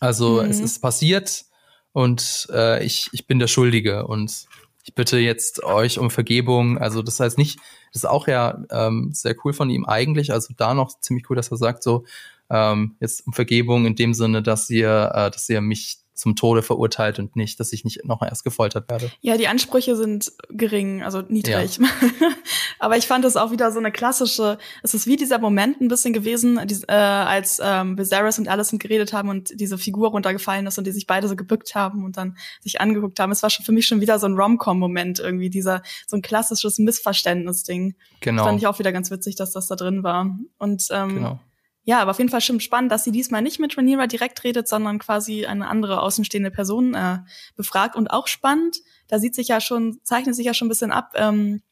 [0.00, 0.50] Also mhm.
[0.50, 1.44] es ist passiert
[1.92, 4.46] und äh, ich, ich bin der Schuldige und
[4.84, 6.78] ich bitte jetzt euch um Vergebung.
[6.78, 7.58] Also das heißt nicht,
[7.92, 10.32] das ist auch ja ähm, sehr cool von ihm eigentlich.
[10.32, 12.04] Also da noch ziemlich cool, dass er sagt so
[12.50, 16.62] ähm, jetzt um Vergebung in dem Sinne, dass ihr, äh, dass ihr mich zum Tode
[16.62, 19.10] verurteilt und nicht, dass ich nicht noch erst gefoltert werde.
[19.20, 21.78] Ja, die Ansprüche sind gering, also niedrig.
[21.78, 21.88] Ja.
[22.78, 25.88] Aber ich fand es auch wieder so eine klassische, es ist wie dieser Moment ein
[25.88, 30.66] bisschen gewesen, die, äh, als ähm, Viserys und Alicent geredet haben und diese Figur runtergefallen
[30.66, 33.32] ist und die sich beide so gebückt haben und dann sich angeguckt haben.
[33.32, 36.78] Es war schon für mich schon wieder so ein Rom-Com-Moment irgendwie, dieser, so ein klassisches
[36.78, 37.96] Missverständnis-Ding.
[38.20, 38.44] Genau.
[38.44, 40.38] Fand ich auch wieder ganz witzig, dass das da drin war.
[40.58, 41.40] Und ähm, genau
[41.84, 44.68] ja, aber auf jeden Fall schon spannend, dass sie diesmal nicht mit Rhaenyra direkt redet,
[44.68, 47.18] sondern quasi eine andere außenstehende Person äh,
[47.56, 47.96] befragt.
[47.96, 51.12] Und auch spannend, da sieht sich ja schon, zeichnet sich ja schon ein bisschen ab,
[51.16, 51.62] ähm,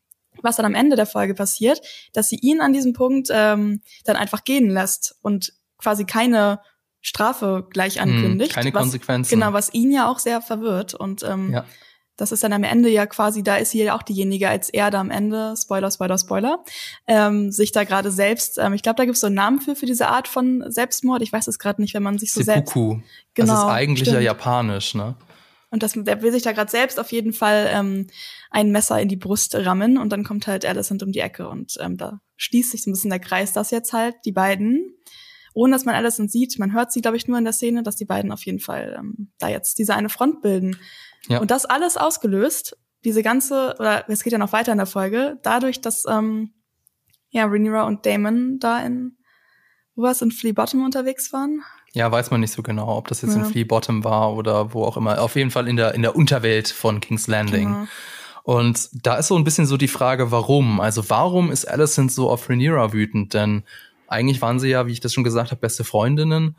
[0.42, 1.80] was dann am Ende der Folge passiert,
[2.12, 6.60] dass sie ihn an diesem Punkt ähm, dann einfach gehen lässt und quasi keine
[7.00, 8.52] Strafe gleich hm, ankündigt.
[8.52, 9.30] keine was, Konsequenzen.
[9.30, 10.94] Genau, was ihn ja auch sehr verwirrt.
[10.94, 11.64] Und ähm, ja
[12.20, 14.90] das ist dann am Ende ja quasi, da ist sie ja auch diejenige, als er
[14.90, 16.64] da am Ende, Spoiler, Spoiler, Spoiler,
[17.06, 19.74] ähm, sich da gerade selbst, ähm, ich glaube, da gibt es so einen Namen für,
[19.74, 21.22] für diese Art von Selbstmord.
[21.22, 22.90] Ich weiß es gerade nicht, wenn man sich so Seppuku.
[22.90, 23.10] selbst.
[23.34, 23.52] Genau.
[23.52, 24.16] Das ist eigentlich stimmt.
[24.16, 25.16] ja japanisch, ne?
[25.70, 28.08] Und das, der will sich da gerade selbst auf jeden Fall ähm,
[28.50, 31.78] ein Messer in die Brust rammen und dann kommt halt Alicent um die Ecke und
[31.80, 34.96] ähm, da schließt sich so ein bisschen der Kreis, dass jetzt halt die beiden,
[35.54, 37.94] ohne dass man Alicent sieht, man hört sie, glaube ich, nur in der Szene, dass
[37.94, 40.76] die beiden auf jeden Fall ähm, da jetzt diese eine Front bilden.
[41.28, 41.40] Ja.
[41.40, 45.38] Und das alles ausgelöst, diese ganze, oder es geht ja noch weiter in der Folge,
[45.42, 46.52] dadurch, dass ähm,
[47.30, 49.16] ja, Rhaenyra und Damon da in,
[49.94, 51.62] wo war es, in Flea Bottom unterwegs waren.
[51.92, 53.42] Ja, weiß man nicht so genau, ob das jetzt ja.
[53.42, 55.20] in Flea Bottom war oder wo auch immer.
[55.20, 57.68] Auf jeden Fall in der, in der Unterwelt von King's Landing.
[57.68, 57.86] Genau.
[58.42, 60.80] Und da ist so ein bisschen so die Frage, warum?
[60.80, 63.34] Also warum ist Alicent so auf Rhaenyra wütend?
[63.34, 63.64] Denn
[64.08, 66.56] eigentlich waren sie ja, wie ich das schon gesagt habe, beste Freundinnen.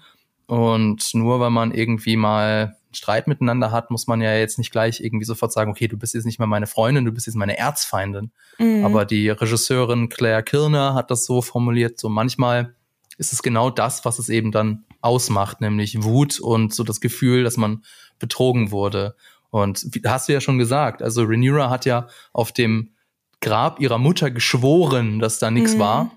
[0.47, 5.01] Und nur weil man irgendwie mal Streit miteinander hat, muss man ja jetzt nicht gleich
[5.01, 7.57] irgendwie sofort sagen, okay, du bist jetzt nicht mehr meine Freundin, du bist jetzt meine
[7.57, 8.31] Erzfeindin.
[8.57, 8.85] Mhm.
[8.85, 12.75] Aber die Regisseurin Claire Kirner hat das so formuliert, so manchmal
[13.17, 17.43] ist es genau das, was es eben dann ausmacht, nämlich Wut und so das Gefühl,
[17.43, 17.83] dass man
[18.19, 19.15] betrogen wurde.
[19.49, 22.91] Und hast du ja schon gesagt, also Rhaenyra hat ja auf dem
[23.41, 25.79] Grab ihrer Mutter geschworen, dass da nichts mhm.
[25.79, 26.11] war.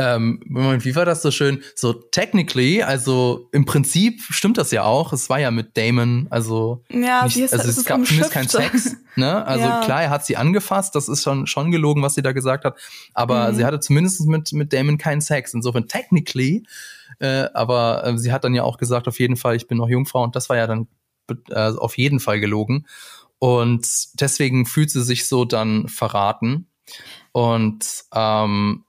[0.00, 0.40] Ähm,
[0.82, 1.62] wie war das so schön?
[1.74, 5.12] So technically, also im Prinzip stimmt das ja auch.
[5.12, 8.96] Es war ja mit Damon, also ja, nicht, ist, also es gab zumindest keinen Sex.
[9.16, 9.44] Ne?
[9.44, 9.80] Also ja.
[9.80, 12.78] klar, er hat sie angefasst, das ist schon schon gelogen, was sie da gesagt hat.
[13.12, 13.56] Aber mhm.
[13.56, 15.52] sie hatte zumindest mit mit Damon keinen Sex.
[15.52, 16.64] Insofern technically,
[17.18, 19.88] äh, aber äh, sie hat dann ja auch gesagt, auf jeden Fall, ich bin noch
[19.88, 20.86] Jungfrau und das war ja dann
[21.50, 22.86] äh, auf jeden Fall gelogen.
[23.38, 23.86] Und
[24.20, 26.68] deswegen fühlt sie sich so dann verraten.
[27.32, 27.84] Und
[28.14, 28.84] ähm,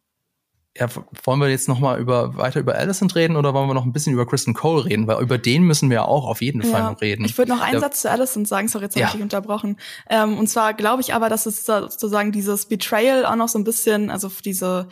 [0.78, 0.88] ja,
[1.26, 3.92] wollen wir jetzt noch mal über, weiter über Alicent reden oder wollen wir noch ein
[3.92, 5.06] bisschen über Kristen Cole reden?
[5.06, 7.26] Weil über den müssen wir ja auch auf jeden Fall noch reden.
[7.26, 9.08] Ich würde noch einen Der, Satz zu Alicent sagen, sorry, jetzt habe ja.
[9.08, 9.78] ich dich unterbrochen.
[10.10, 13.66] Ähm, und zwar glaube ich aber, dass es sozusagen dieses Betrayal auch noch so ein
[13.66, 14.88] bisschen, also diese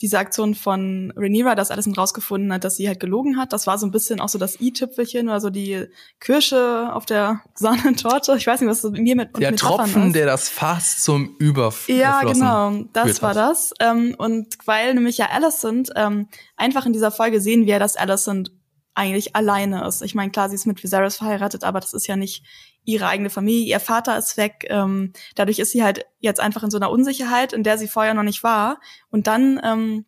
[0.00, 3.52] diese Aktion von Rhaenyra, dass Alicent rausgefunden hat, dass sie halt gelogen hat.
[3.52, 5.86] Das war so ein bisschen auch so das i-Tüpfelchen oder so die
[6.20, 8.34] Kirsche auf der Sahnetorte.
[8.36, 10.16] Ich weiß nicht, was mir mit Der mit Tropfen, ist.
[10.16, 13.72] der das fast zum Überf Ja, genau, das war das.
[13.80, 18.52] Ähm, und weil nämlich ja Alicent ähm, einfach in dieser Folge sehen wir, dass Alicent
[18.94, 20.02] eigentlich alleine ist.
[20.02, 22.44] Ich meine, klar, sie ist mit Viserys verheiratet, aber das ist ja nicht
[22.92, 24.66] ihre eigene Familie, ihr Vater ist weg.
[24.68, 28.14] Ähm, dadurch ist sie halt jetzt einfach in so einer Unsicherheit, in der sie vorher
[28.14, 28.80] noch nicht war.
[29.10, 30.04] Und dann ähm,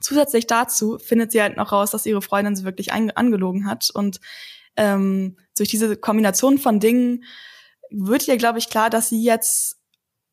[0.00, 3.90] zusätzlich dazu findet sie halt noch raus, dass ihre Freundin sie wirklich angelogen hat.
[3.92, 4.20] Und
[4.76, 7.24] ähm, durch diese Kombination von Dingen
[7.90, 9.78] wird ihr, glaube ich, klar, dass sie jetzt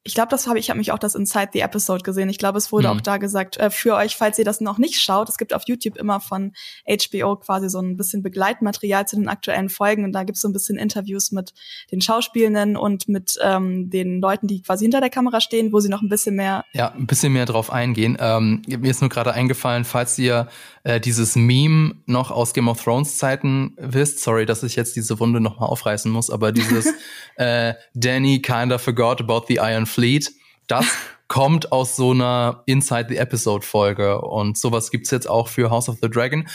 [0.04, 2.28] ich glaube, das habe ich habe mich auch das Inside the Episode gesehen.
[2.30, 2.98] Ich glaube, es wurde mhm.
[2.98, 5.30] auch da gesagt äh, für euch, falls ihr das noch nicht schaut.
[5.30, 6.54] Es gibt auf YouTube immer von
[6.88, 10.50] HBO quasi so ein bisschen Begleitmaterial zu den aktuellen Folgen und da gibt es so
[10.50, 11.54] ein bisschen Interviews mit
[11.92, 15.90] den Schauspielenden und mit ähm, den Leuten, die quasi hinter der Kamera stehen, wo sie
[15.90, 18.18] noch ein bisschen mehr ja ein bisschen mehr drauf eingehen.
[18.20, 20.48] Ähm, mir ist nur gerade eingefallen, falls ihr
[20.84, 24.22] äh, dieses Meme noch aus Game of Thrones Zeiten wisst.
[24.22, 26.92] Sorry, dass ich jetzt diese Wunde noch mal aufreißen muss, aber dieses
[27.36, 30.32] äh, Danny kinda forgot about the Iron Fleet,
[30.68, 30.86] das
[31.28, 35.88] kommt aus so einer Inside the Episode Folge und sowas gibt's jetzt auch für House
[35.88, 36.48] of the Dragon.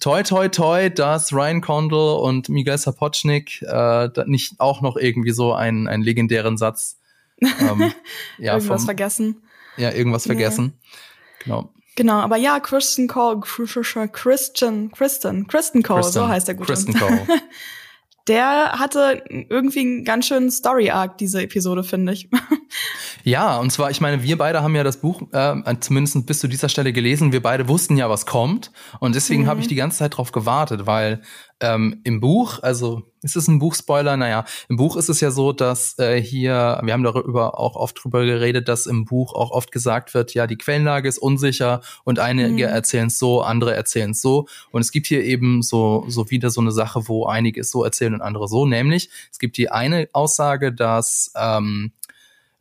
[0.00, 5.52] Toi toi toi, dass Ryan Condal und Miguel Sapochnik äh, nicht auch noch irgendwie so
[5.52, 6.98] einen, einen legendären Satz
[7.42, 7.92] ähm,
[8.38, 9.42] ja, irgendwas vom, vergessen.
[9.76, 10.34] Ja, irgendwas nee.
[10.34, 10.78] vergessen.
[11.42, 11.70] Genau.
[11.96, 16.72] Genau, aber ja, Christian Cole, Christian, Christian, Kristen, Kristen Cole, Kristen, so heißt der gute.
[16.72, 17.26] Kristen Cole.
[18.26, 22.28] der hatte irgendwie einen ganz schönen Story-Arc, diese Episode, finde ich.
[23.26, 26.48] Ja, und zwar, ich meine, wir beide haben ja das Buch äh, zumindest bis zu
[26.48, 27.32] dieser Stelle gelesen.
[27.32, 28.70] Wir beide wussten ja, was kommt.
[29.00, 29.46] Und deswegen mhm.
[29.46, 31.22] habe ich die ganze Zeit drauf gewartet, weil
[31.60, 34.16] ähm, im Buch, also ist es ein Buchspoiler?
[34.16, 38.02] Naja, im Buch ist es ja so, dass äh, hier, wir haben darüber auch oft
[38.02, 42.18] drüber geredet, dass im Buch auch oft gesagt wird, ja, die Quellenlage ist unsicher und
[42.18, 42.74] einige mhm.
[42.74, 44.46] erzählen es so, andere erzählen es so.
[44.70, 47.82] Und es gibt hier eben so, so wieder so eine Sache, wo einige es so
[47.82, 48.66] erzählen und andere so.
[48.66, 51.92] Nämlich, es gibt die eine Aussage, dass ähm,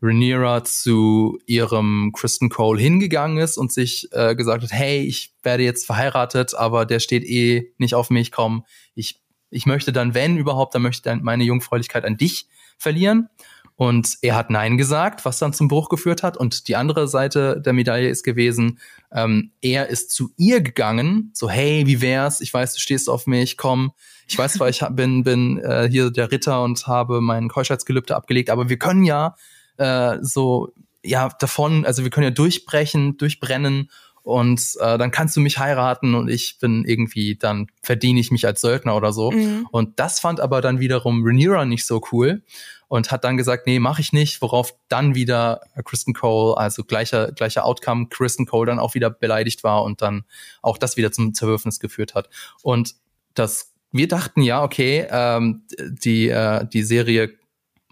[0.04, 5.64] Rhaenyra zu ihrem Kristen Cole hingegangen ist und sich äh, gesagt hat, hey, ich werde
[5.64, 10.38] jetzt verheiratet, aber der steht eh nicht auf mich, komm, ich, ich möchte dann, wenn
[10.38, 13.30] überhaupt, dann möchte ich meine Jungfräulichkeit an dich verlieren.
[13.76, 16.38] Und er hat Nein gesagt, was dann zum Bruch geführt hat.
[16.38, 18.80] Und die andere Seite der Medaille ist gewesen,
[19.12, 22.40] ähm, er ist zu ihr gegangen, so hey, wie wär's?
[22.40, 23.94] Ich weiß, du stehst auf mich, komm.
[24.28, 28.52] Ich weiß zwar, ich bin, bin äh, hier der Ritter und habe mein Keuschheitsgelübde abgelegt,
[28.52, 29.36] aber wir können ja
[29.78, 33.90] äh, so ja davon, also wir können ja durchbrechen, durchbrennen
[34.24, 38.46] und äh, dann kannst du mich heiraten und ich bin irgendwie, dann verdiene ich mich
[38.46, 39.32] als Söldner oder so.
[39.32, 39.68] Mhm.
[39.70, 42.42] Und das fand aber dann wiederum Rhaenyra nicht so cool
[42.88, 47.34] und hat dann gesagt, nee, mache ich nicht, worauf dann wieder Kristen Cole, also gleicher,
[47.34, 50.24] gleicher Outcome, Kristen Cole dann auch wieder beleidigt war und dann
[50.62, 52.30] auch das wieder zum Zerwürfnis geführt hat.
[52.62, 52.96] Und
[53.34, 57.34] das, wir dachten ja, okay, ähm, die, äh, die Serie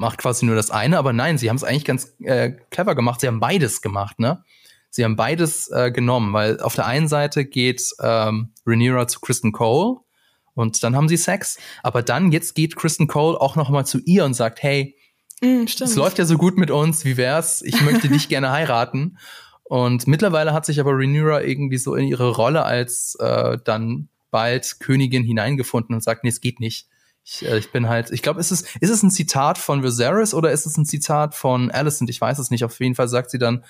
[0.02, 3.22] macht quasi nur das eine, aber nein, sie haben es eigentlich ganz äh, clever gemacht.
[3.22, 4.44] Sie haben beides gemacht, ne?
[4.90, 9.54] Sie haben beides äh, genommen, weil auf der einen Seite geht ähm, Rhaenyra zu Kristen
[9.54, 10.00] Cole
[10.54, 14.00] und dann haben sie Sex, aber dann jetzt geht Kristen Cole auch noch mal zu
[14.00, 14.98] ihr und sagt, hey,
[15.42, 17.62] mm, es läuft ja so gut mit uns, wie wär's?
[17.62, 19.18] Ich möchte dich gerne heiraten.
[19.64, 24.82] Und mittlerweile hat sich aber Rhaenyra irgendwie so in ihre Rolle als äh, dann bald
[24.82, 26.88] Königin hineingefunden und sagt, nee, es geht nicht.
[27.32, 30.34] Ich, äh, ich bin halt, ich glaube, ist es, ist es ein Zitat von Viserys
[30.34, 32.10] oder ist es ein Zitat von Alicent?
[32.10, 32.66] Ich weiß es nicht.
[32.66, 33.64] Auf jeden Fall sagt sie dann,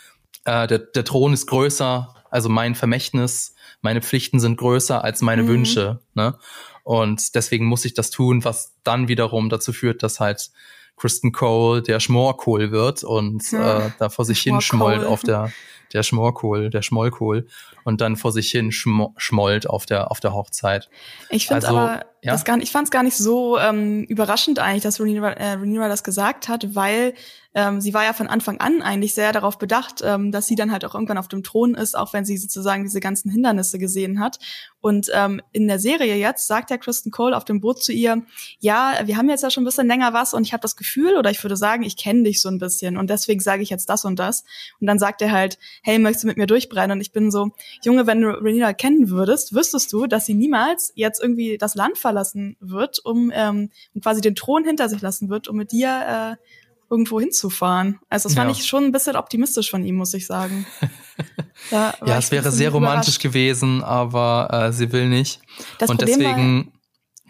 [0.46, 5.44] äh, der, der Thron ist größer, also mein Vermächtnis, meine Pflichten sind größer als meine
[5.44, 5.48] mhm.
[5.48, 6.00] Wünsche.
[6.16, 6.38] Ne?
[6.84, 10.50] Und deswegen muss ich das tun, was dann wiederum dazu führt, dass halt
[10.98, 13.88] Kristen Cole der Schmorkohl wird und ja.
[13.88, 15.52] äh, da vor sich hin schmollt auf der
[15.94, 17.48] der Schmorkohl, der Schmollkohl
[17.84, 20.90] und dann vor sich hin schmo schmollt auf der, auf der Hochzeit.
[21.30, 22.34] Ich finde also, aber, ja?
[22.34, 25.54] das gar nicht, ich fand es gar nicht so ähm, überraschend eigentlich, dass Rhaenyra, äh,
[25.54, 27.14] Rhaenyra das gesagt hat, weil
[27.54, 30.72] ähm, sie war ja von Anfang an eigentlich sehr darauf bedacht, ähm, dass sie dann
[30.72, 34.22] halt auch irgendwann auf dem Thron ist, auch wenn sie sozusagen diese ganzen Hindernisse gesehen
[34.22, 34.40] hat.
[34.80, 38.22] Und ähm, in der Serie jetzt sagt ja Kristen Cole auf dem Boot zu ihr,
[38.60, 41.18] ja, wir haben jetzt ja schon ein bisschen länger was und ich habe das Gefühl,
[41.18, 43.90] oder ich würde sagen, ich kenne dich so ein bisschen und deswegen sage ich jetzt
[43.90, 44.46] das und das.
[44.80, 46.98] Und dann sagt er halt, hey, möchtest du mit mir durchbrennen?
[46.98, 47.52] Und ich bin so,
[47.84, 51.98] Junge, wenn du Renina kennen würdest, wüsstest du, dass sie niemals jetzt irgendwie das Land
[51.98, 53.70] verlassen wird, um, ähm,
[54.02, 56.46] quasi den Thron hinter sich lassen wird, um mit dir äh,
[56.92, 58.00] irgendwo hinzufahren.
[58.10, 58.58] Also das fand ja.
[58.58, 60.66] ich schon ein bisschen optimistisch von ihm, muss ich sagen.
[61.72, 65.40] ja, es wäre sehr romantisch gewesen, aber äh, sie will nicht.
[65.80, 66.72] Das Und Problem deswegen.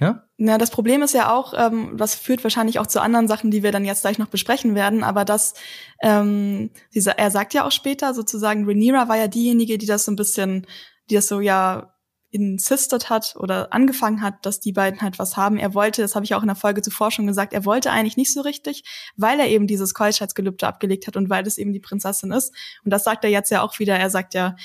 [0.02, 0.24] Ja?
[0.38, 3.62] Na, das Problem ist ja auch, ähm, das führt wahrscheinlich auch zu anderen Sachen, die
[3.62, 5.54] wir dann jetzt gleich noch besprechen werden, aber das,
[6.02, 10.12] ähm, dieser, er sagt ja auch später sozusagen, Rhaenyra war ja diejenige, die das so
[10.12, 10.66] ein bisschen,
[11.10, 11.94] die das so ja
[12.32, 15.58] insisted hat oder angefangen hat, dass die beiden halt was haben.
[15.58, 18.16] Er wollte, das habe ich auch in der Folge zuvor schon gesagt, er wollte eigentlich
[18.16, 18.84] nicht so richtig,
[19.18, 22.56] weil er eben dieses Keuschheitsgelübde abgelegt hat und weil es eben die Prinzessin ist.
[22.86, 23.98] Und das sagt er jetzt ja auch wieder.
[23.98, 24.56] Er sagt ja,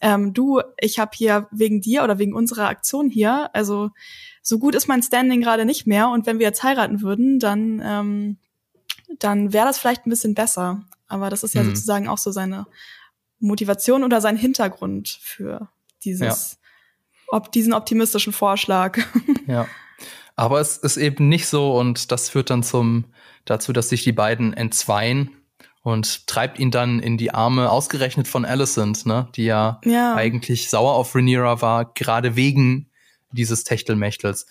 [0.00, 3.90] ähm, du, ich habe hier wegen dir oder wegen unserer Aktion hier, also
[4.42, 7.82] so gut ist mein Standing gerade nicht mehr und wenn wir jetzt heiraten würden, dann,
[7.84, 8.36] ähm,
[9.18, 10.84] dann wäre das vielleicht ein bisschen besser.
[11.06, 11.68] Aber das ist ja mhm.
[11.68, 12.66] sozusagen auch so seine
[13.40, 15.68] Motivation oder sein Hintergrund für
[16.04, 16.58] dieses, ja.
[17.28, 18.98] ob diesen optimistischen Vorschlag.
[19.46, 19.66] Ja.
[20.36, 23.06] Aber es ist eben nicht so und das führt dann zum,
[23.46, 25.30] dazu, dass sich die beiden entzweien
[25.88, 30.14] und treibt ihn dann in die Arme, ausgerechnet von Alicent, ne, die ja, ja.
[30.14, 32.90] eigentlich sauer auf Rhaenyra war, gerade wegen
[33.32, 34.46] dieses Techtelmächtels.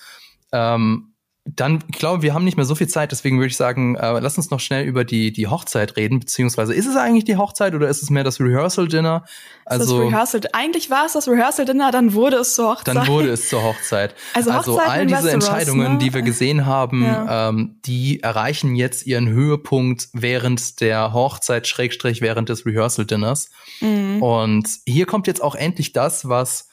[0.51, 1.13] Ähm,
[1.55, 4.19] dann, ich glaube, wir haben nicht mehr so viel Zeit, deswegen würde ich sagen, äh,
[4.19, 7.73] lass uns noch schnell über die, die Hochzeit reden, beziehungsweise ist es eigentlich die Hochzeit
[7.73, 9.23] oder ist es mehr das Rehearsal-Dinner?
[9.65, 12.95] Also, das Rehearsal, eigentlich war es das Rehearsal-Dinner, dann wurde es zur Hochzeit.
[12.95, 14.15] Dann wurde es zur Hochzeit.
[14.33, 15.97] Also, also all diese Entscheidungen, ne?
[15.97, 17.49] die wir gesehen haben, ja.
[17.49, 23.49] ähm, die erreichen jetzt ihren Höhepunkt während der Hochzeit, Schrägstrich, während des Rehearsal-Dinners.
[23.81, 24.21] Mhm.
[24.21, 26.67] Und hier kommt jetzt auch endlich das, was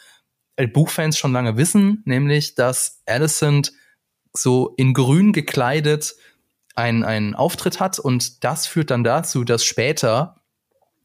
[0.73, 3.73] Buchfans schon lange wissen, nämlich, dass Alicent
[4.37, 6.14] so in grün gekleidet
[6.75, 10.40] einen, einen Auftritt hat und das führt dann dazu, dass später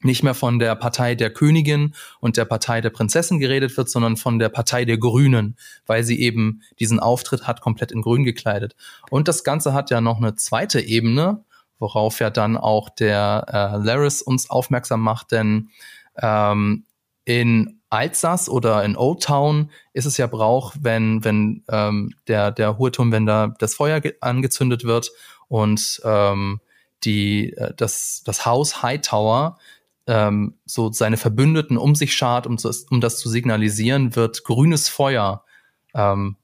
[0.02, 4.16] nicht mehr von der Partei der Königin und der Partei der Prinzessin geredet wird, sondern
[4.18, 8.76] von der Partei der Grünen, weil sie eben diesen Auftritt hat komplett in grün gekleidet.
[9.10, 11.44] Und das Ganze hat ja noch eine zweite Ebene,
[11.80, 15.70] worauf ja dann auch der äh, Laris uns aufmerksam macht, denn
[16.22, 16.86] ähm,
[17.26, 22.78] in Alsace oder in Old Town ist es ja Brauch, wenn, wenn ähm, der, der
[22.78, 25.12] hohe Turm, wenn da das Feuer angezündet wird
[25.48, 26.60] und ähm,
[27.04, 29.58] die, äh, das, das Haus Hightower
[30.08, 34.90] ähm, so seine Verbündeten um sich schart, um, das, um das zu signalisieren, wird grünes
[34.90, 35.44] Feuer
[35.94, 36.36] ähm,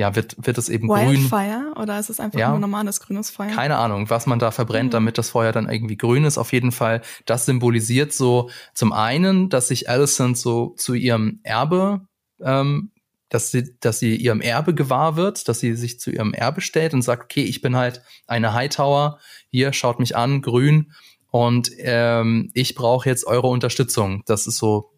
[0.00, 1.30] ja, wird, wird es eben Wildfire, grün.
[1.30, 3.50] Wildfire oder ist es einfach ja, nur normales grünes Feuer?
[3.50, 4.92] Keine Ahnung, was man da verbrennt, mhm.
[4.92, 6.38] damit das Feuer dann irgendwie grün ist.
[6.38, 12.00] Auf jeden Fall, das symbolisiert so zum einen, dass sich Alicent so zu ihrem Erbe,
[12.42, 12.92] ähm,
[13.28, 16.94] dass sie, dass sie ihrem Erbe gewahr wird, dass sie sich zu ihrem Erbe stellt
[16.94, 19.18] und sagt, okay, ich bin halt eine Hightower,
[19.50, 20.92] hier schaut mich an, grün
[21.30, 24.22] und ähm, ich brauche jetzt eure Unterstützung.
[24.24, 24.92] Das ist so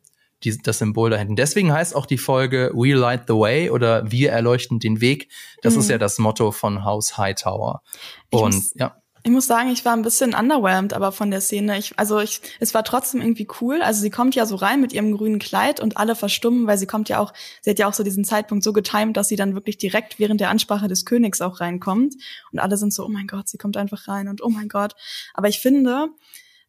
[0.44, 1.36] die, das Symbol da hinten.
[1.36, 5.30] Deswegen heißt auch die Folge We Light the Way oder Wir erleuchten den Weg.
[5.62, 5.80] Das mhm.
[5.80, 7.82] ist ja das Motto von Haus Hightower.
[8.30, 8.96] Und muss, ja.
[9.24, 11.78] Ich muss sagen, ich war ein bisschen underwhelmed, aber von der Szene.
[11.78, 13.80] Ich, also ich, es war trotzdem irgendwie cool.
[13.80, 16.88] Also sie kommt ja so rein mit ihrem grünen Kleid und alle verstummen, weil sie
[16.88, 19.54] kommt ja auch, sie hat ja auch so diesen Zeitpunkt so getimt, dass sie dann
[19.54, 22.14] wirklich direkt während der Ansprache des Königs auch reinkommt.
[22.50, 24.94] Und alle sind so, oh mein Gott, sie kommt einfach rein und oh mein Gott.
[25.34, 26.08] Aber ich finde,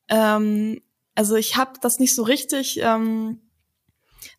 [0.09, 0.79] ähm,
[1.15, 2.79] also ich habe das nicht so richtig.
[2.81, 3.39] Ähm,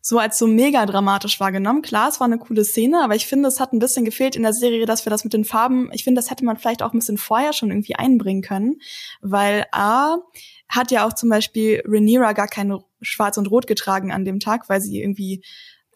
[0.01, 1.81] so als so mega dramatisch wahrgenommen.
[1.81, 4.43] Klar, es war eine coole Szene, aber ich finde, es hat ein bisschen gefehlt in
[4.43, 6.93] der Serie, dass wir das mit den Farben, ich finde, das hätte man vielleicht auch
[6.93, 8.79] ein bisschen vorher schon irgendwie einbringen können,
[9.21, 10.17] weil A,
[10.67, 14.67] hat ja auch zum Beispiel Rhaenyra gar kein Schwarz und Rot getragen an dem Tag,
[14.67, 15.43] weil sie irgendwie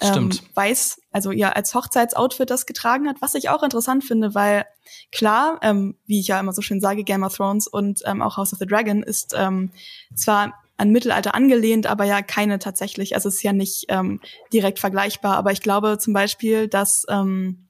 [0.02, 4.66] ähm, weiß, also ja als Hochzeitsoutfit das getragen hat, was ich auch interessant finde, weil
[5.12, 8.38] klar, ähm, wie ich ja immer so schön sage, Game of Thrones und ähm, auch
[8.38, 9.72] House of the Dragon ist ähm,
[10.16, 13.14] zwar an Mittelalter angelehnt, aber ja keine tatsächlich.
[13.14, 14.22] Also es ist ja nicht ähm,
[14.54, 15.36] direkt vergleichbar.
[15.36, 17.68] Aber ich glaube zum Beispiel, dass ähm,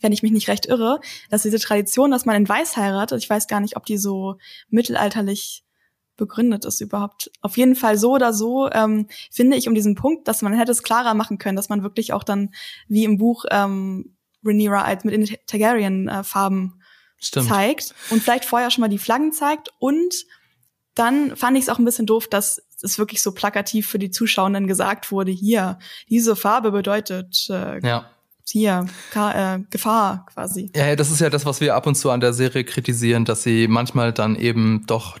[0.00, 3.28] wenn ich mich nicht recht irre, dass diese Tradition, dass man in Weiß heiratet, ich
[3.28, 4.36] weiß gar nicht, ob die so
[4.68, 5.64] mittelalterlich
[6.16, 7.32] begründet ist überhaupt.
[7.40, 10.70] Auf jeden Fall so oder so ähm, finde ich um diesen Punkt, dass man hätte
[10.70, 12.50] es klarer machen können, dass man wirklich auch dann
[12.86, 16.80] wie im Buch ähm, Rhaenyra als mit den Targaryen-Farben
[17.18, 20.26] äh, zeigt und vielleicht vorher schon mal die Flaggen zeigt und
[20.94, 24.10] dann fand ich es auch ein bisschen doof, dass es wirklich so plakativ für die
[24.10, 25.78] Zuschauenden gesagt wurde, hier,
[26.08, 28.10] diese Farbe bedeutet äh, ja.
[28.48, 30.70] hier Ka äh, Gefahr quasi.
[30.74, 33.42] Ja, das ist ja das, was wir ab und zu an der Serie kritisieren, dass
[33.42, 35.18] sie manchmal dann eben doch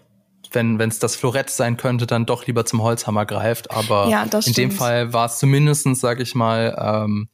[0.54, 3.70] wenn es das Florett sein könnte, dann doch lieber zum Holzhammer greift.
[3.70, 4.56] Aber ja, in stimmt.
[4.58, 7.28] dem Fall war es zumindestens, sag ich mal, ähm,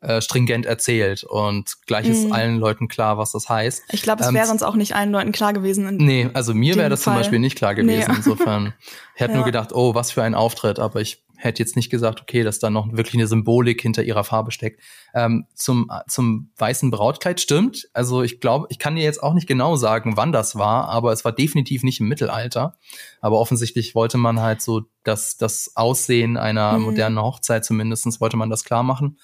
[0.00, 2.32] äh, stringent erzählt und gleich ist mm.
[2.32, 3.84] allen Leuten klar, was das heißt.
[3.92, 5.96] Ich glaube, es ähm, wäre uns auch nicht allen Leuten klar gewesen.
[5.96, 7.14] nee, also mir wäre das Fall.
[7.14, 8.10] zum Beispiel nicht klar gewesen.
[8.10, 8.16] Nee.
[8.16, 8.72] Insofern,
[9.14, 9.36] ich hätte ja.
[9.36, 12.58] nur gedacht, oh, was für ein Auftritt, aber ich hätte jetzt nicht gesagt, okay, dass
[12.58, 14.80] da noch wirklich eine Symbolik hinter ihrer Farbe steckt.
[15.14, 17.88] Ähm, zum, zum weißen Brautkleid stimmt.
[17.94, 21.12] Also ich glaube, ich kann dir jetzt auch nicht genau sagen, wann das war, aber
[21.12, 22.74] es war definitiv nicht im Mittelalter.
[23.20, 26.84] Aber offensichtlich wollte man halt so das, das Aussehen einer mhm.
[26.84, 29.16] modernen Hochzeit zumindestens wollte man das klar machen.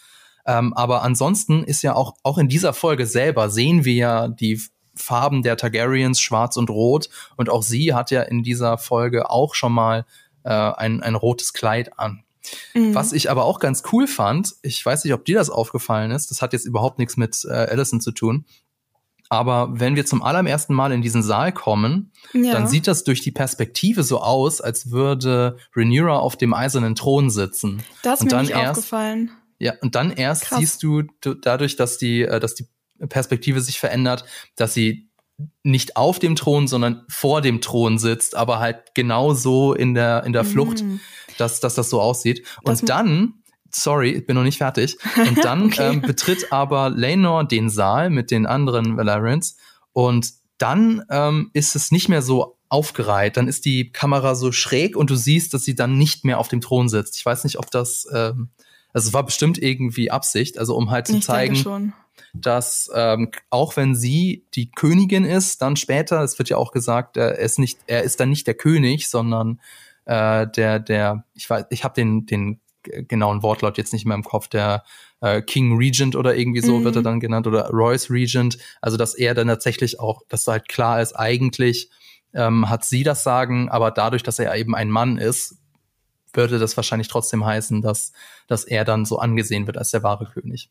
[0.46, 4.60] Ähm, aber ansonsten ist ja auch, auch in dieser Folge selber sehen wir ja die
[4.94, 7.08] Farben der Targaryens, schwarz und rot.
[7.36, 10.06] Und auch sie hat ja in dieser Folge auch schon mal
[10.44, 12.22] äh, ein, ein rotes Kleid an.
[12.74, 12.94] Mhm.
[12.94, 16.30] Was ich aber auch ganz cool fand, ich weiß nicht, ob dir das aufgefallen ist,
[16.30, 18.44] das hat jetzt überhaupt nichts mit äh, Allison zu tun.
[19.28, 22.52] Aber wenn wir zum allerersten Mal in diesen Saal kommen, ja.
[22.52, 27.30] dann sieht das durch die Perspektive so aus, als würde Rhaenyra auf dem eisernen Thron
[27.30, 27.82] sitzen.
[28.04, 29.32] Das ist mir dann nicht erst, aufgefallen.
[29.58, 30.58] Ja, und dann erst Krass.
[30.58, 32.66] siehst du, du dadurch, dass die, äh, dass die
[33.08, 34.24] Perspektive sich verändert,
[34.56, 35.10] dass sie
[35.62, 40.24] nicht auf dem Thron, sondern vor dem Thron sitzt, aber halt genau so in der,
[40.24, 40.48] in der mhm.
[40.48, 40.84] Flucht,
[41.38, 42.46] dass, dass das so aussieht.
[42.62, 43.34] Und das dann,
[43.70, 44.96] sorry, ich bin noch nicht fertig,
[45.28, 45.92] und dann okay.
[45.92, 49.56] ähm, betritt aber Lenor den Saal mit den anderen Valerians
[49.92, 54.96] und dann ähm, ist es nicht mehr so aufgereiht, dann ist die Kamera so schräg
[54.96, 57.16] und du siehst, dass sie dann nicht mehr auf dem Thron sitzt.
[57.16, 58.50] Ich weiß nicht, ob das ähm,
[58.96, 61.92] also es war bestimmt irgendwie Absicht, also um halt zu ich zeigen,
[62.32, 67.18] dass ähm, auch wenn sie die Königin ist, dann später, es wird ja auch gesagt,
[67.18, 69.60] er ist nicht, er ist dann nicht der König, sondern
[70.06, 74.24] äh, der, der, ich weiß, ich habe den, den genauen Wortlaut jetzt nicht mehr im
[74.24, 74.82] Kopf, der
[75.20, 76.84] äh, King Regent oder irgendwie so mhm.
[76.84, 78.56] wird er dann genannt oder Royce Regent.
[78.80, 81.90] Also dass er dann tatsächlich auch, dass halt klar ist, eigentlich
[82.32, 85.58] ähm, hat sie das Sagen, aber dadurch, dass er eben ein Mann ist,
[86.32, 88.12] würde das wahrscheinlich trotzdem heißen, dass,
[88.46, 90.70] dass er dann so angesehen wird als der wahre König.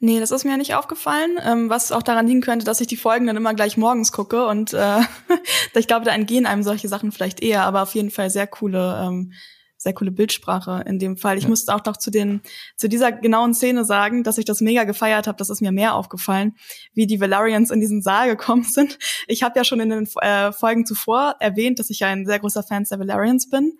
[0.00, 2.96] Nee, das ist mir nicht aufgefallen, ähm, was auch daran liegen könnte, dass ich die
[2.96, 5.00] Folgen dann immer gleich morgens gucke und äh,
[5.74, 9.00] ich glaube, da entgehen einem solche Sachen vielleicht eher, aber auf jeden Fall sehr coole,
[9.02, 9.32] ähm,
[9.76, 11.36] sehr coole Bildsprache in dem Fall.
[11.36, 11.50] Ich ja.
[11.50, 12.40] musste auch noch zu den
[12.76, 15.36] zu dieser genauen Szene sagen, dass ich das mega gefeiert habe.
[15.36, 16.56] Das ist mir mehr aufgefallen,
[16.94, 18.98] wie die Valerians in diesen Saal gekommen sind.
[19.26, 22.38] Ich habe ja schon in den äh, Folgen zuvor erwähnt, dass ich ja ein sehr
[22.38, 23.78] großer Fan der Valerians bin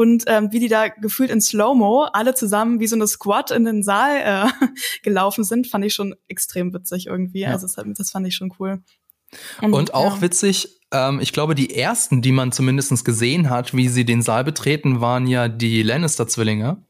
[0.00, 3.66] und ähm, wie die da gefühlt in Slow-Mo alle zusammen wie so eine Squad in
[3.66, 4.16] den Saal
[4.48, 4.66] äh,
[5.02, 7.40] gelaufen sind, fand ich schon extrem witzig irgendwie.
[7.40, 7.50] Ja.
[7.50, 8.82] Also das, das, fand ich schon cool.
[9.60, 10.22] Und, und auch ja.
[10.22, 14.42] witzig, ähm, ich glaube, die ersten, die man zumindest gesehen hat, wie sie den Saal
[14.42, 16.82] betreten, waren ja die Lannister-Zwillinge.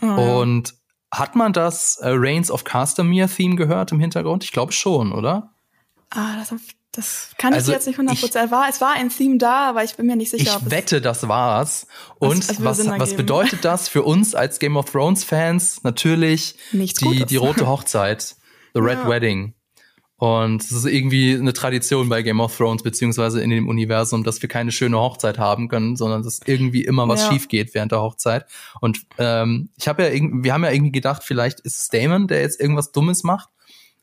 [0.00, 1.18] Oh, und ja.
[1.18, 4.42] hat man das äh, Reigns of Castamere-Theme gehört im Hintergrund?
[4.42, 5.52] Ich glaube schon, oder?
[6.08, 6.54] Ah, das
[6.96, 8.68] das kann also ich jetzt nicht 100% ich, war.
[8.68, 10.60] Es war ein Theme da, aber ich bin mir nicht sicher.
[10.64, 11.86] Ich wette, das war's.
[12.18, 15.82] Und was, was, was bedeutet das für uns als Game of Thrones Fans?
[15.82, 17.26] Natürlich Nichts die, Gutes.
[17.26, 18.36] die rote Hochzeit,
[18.74, 19.08] The Red ja.
[19.08, 19.54] Wedding.
[20.16, 24.40] Und es ist irgendwie eine Tradition bei Game of Thrones, beziehungsweise in dem Universum, dass
[24.40, 27.32] wir keine schöne Hochzeit haben können, sondern dass irgendwie immer was ja.
[27.32, 28.46] schief geht während der Hochzeit.
[28.80, 32.28] Und ähm, ich habe ja irgendwie, wir haben ja irgendwie gedacht, vielleicht ist es Damon,
[32.28, 33.50] der jetzt irgendwas Dummes macht.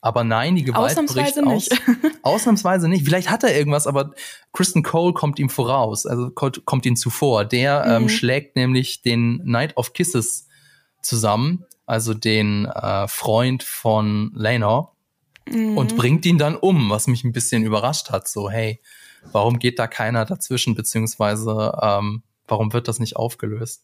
[0.04, 1.72] Aber nein, die Gewalt Ausnahmsweise bricht nicht.
[1.72, 2.12] aus.
[2.24, 3.06] Ausnahmsweise nicht.
[3.06, 4.14] Vielleicht hat er irgendwas, aber
[4.52, 7.46] Kristen Cole kommt ihm voraus, also kommt ihm zuvor.
[7.46, 7.96] Der ähm, mhm.
[7.96, 10.48] ähm, schlägt nämlich den Night of Kisses
[11.04, 14.90] zusammen, also den äh, Freund von Lena,
[15.48, 15.78] mhm.
[15.78, 18.28] und bringt ihn dann um, was mich ein bisschen überrascht hat.
[18.28, 18.82] So, hey,
[19.32, 23.84] warum geht da keiner dazwischen, beziehungsweise ähm, warum wird das nicht aufgelöst?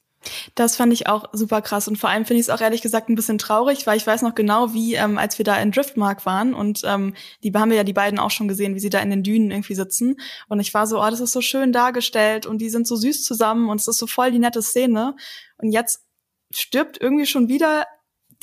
[0.55, 3.09] Das fand ich auch super krass und vor allem finde ich es auch ehrlich gesagt
[3.09, 6.25] ein bisschen traurig, weil ich weiß noch genau, wie ähm, als wir da in Driftmark
[6.25, 7.13] waren und ähm,
[7.43, 9.51] die haben wir ja die beiden auch schon gesehen, wie sie da in den Dünen
[9.51, 10.17] irgendwie sitzen
[10.49, 13.23] und ich war so, oh, das ist so schön dargestellt und die sind so süß
[13.23, 15.15] zusammen und es ist so voll die nette Szene
[15.57, 16.03] und jetzt
[16.51, 17.85] stirbt irgendwie schon wieder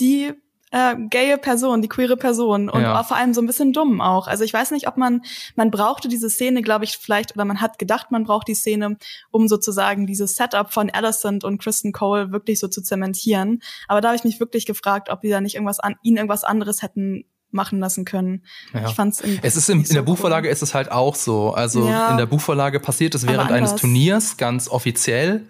[0.00, 0.32] die
[0.74, 3.00] äh, gaye Person, die queere Person und ja.
[3.04, 4.26] vor allem so ein bisschen dumm auch.
[4.26, 5.22] Also ich weiß nicht, ob man,
[5.54, 8.96] man brauchte diese Szene, glaube ich, vielleicht, oder man hat gedacht, man braucht die Szene,
[9.30, 13.62] um sozusagen dieses Setup von Alicent und Kristen Cole wirklich so zu zementieren.
[13.86, 16.42] Aber da habe ich mich wirklich gefragt, ob die da nicht irgendwas an, ihnen irgendwas
[16.42, 18.42] anderes hätten machen lassen können.
[18.72, 18.88] Ja.
[18.88, 20.52] Ich fand's es ist in, in der Buchvorlage cool.
[20.52, 21.52] ist es halt auch so.
[21.52, 22.10] Also ja.
[22.10, 25.46] in der Buchvorlage passiert es während eines Turniers ganz offiziell.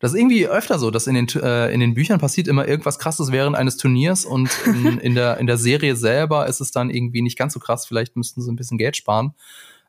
[0.00, 2.98] Das ist irgendwie öfter so, dass in den, äh, in den Büchern passiert immer irgendwas
[2.98, 6.90] krasses während eines Turniers und in, in, der, in der Serie selber ist es dann
[6.90, 7.86] irgendwie nicht ganz so krass.
[7.86, 9.34] Vielleicht müssten sie ein bisschen Geld sparen.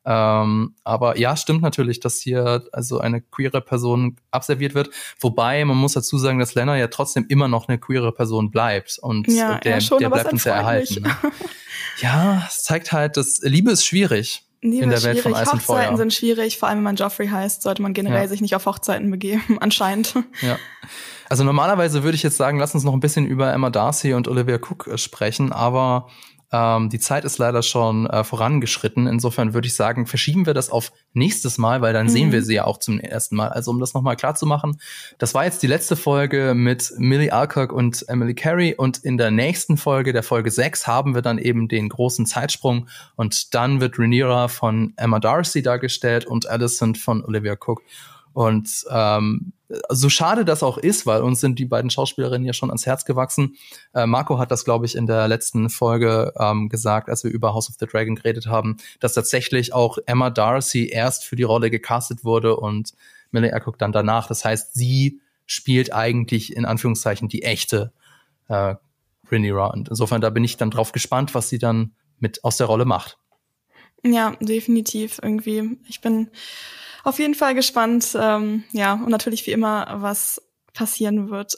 [0.04, 4.90] Ähm, aber ja, stimmt natürlich, dass hier also eine queere Person abserviert wird.
[5.20, 8.98] Wobei man muss dazu sagen, dass Lena ja trotzdem immer noch eine queere Person bleibt
[9.00, 11.04] und ja, der, ja schon, der bleibt uns ja erhalten.
[11.04, 11.16] Ne?
[12.00, 14.44] ja, es zeigt halt, dass Liebe ist schwierig.
[14.62, 15.98] Liebe in der Welt von Eis Hochzeiten und Feuer.
[15.98, 18.28] sind schwierig, vor allem wenn man Joffrey heißt, sollte man generell ja.
[18.28, 20.14] sich nicht auf Hochzeiten begeben, anscheinend.
[20.42, 20.58] Ja.
[21.30, 24.28] Also normalerweise würde ich jetzt sagen, lass uns noch ein bisschen über Emma Darcy und
[24.28, 26.08] Olivia Cook äh, sprechen, aber
[26.52, 29.08] ähm, die Zeit ist leider schon äh, vorangeschritten.
[29.08, 32.12] Insofern würde ich sagen, verschieben wir das auf nächstes Mal, weil dann mhm.
[32.12, 33.50] sehen wir sie ja auch zum ersten Mal.
[33.50, 34.80] Also um das nochmal klar zu machen,
[35.18, 39.32] das war jetzt die letzte Folge mit Millie Alcock und Emily Carey und in der
[39.32, 43.98] nächsten Folge, der Folge 6, haben wir dann eben den großen Zeitsprung und dann wird
[43.98, 47.82] Rhaenyra von Emma Darcy dargestellt und Alicent von Olivia Cook.
[48.34, 49.54] Und ähm,
[49.90, 53.06] so schade das auch ist, weil uns sind die beiden Schauspielerinnen ja schon ans Herz
[53.06, 53.56] gewachsen.
[53.94, 57.54] Äh, Marco hat das, glaube ich, in der letzten Folge ähm, gesagt, als wir über
[57.54, 61.70] House of the Dragon geredet haben, dass tatsächlich auch Emma Darcy erst für die Rolle
[61.70, 62.94] gecastet wurde und
[63.32, 64.28] Millie Alcock dann danach.
[64.28, 67.92] Das heißt, sie spielt eigentlich in Anführungszeichen die echte
[68.48, 68.76] äh,
[69.30, 69.68] Rhaenyra.
[69.68, 72.86] Und insofern, da bin ich dann drauf gespannt, was sie dann mit aus der Rolle
[72.86, 73.18] macht.
[74.04, 75.78] Ja, definitiv irgendwie.
[75.88, 76.30] Ich bin
[77.04, 78.16] auf jeden Fall gespannt.
[78.20, 80.42] Ähm, ja, und natürlich wie immer, was
[80.74, 81.58] passieren wird.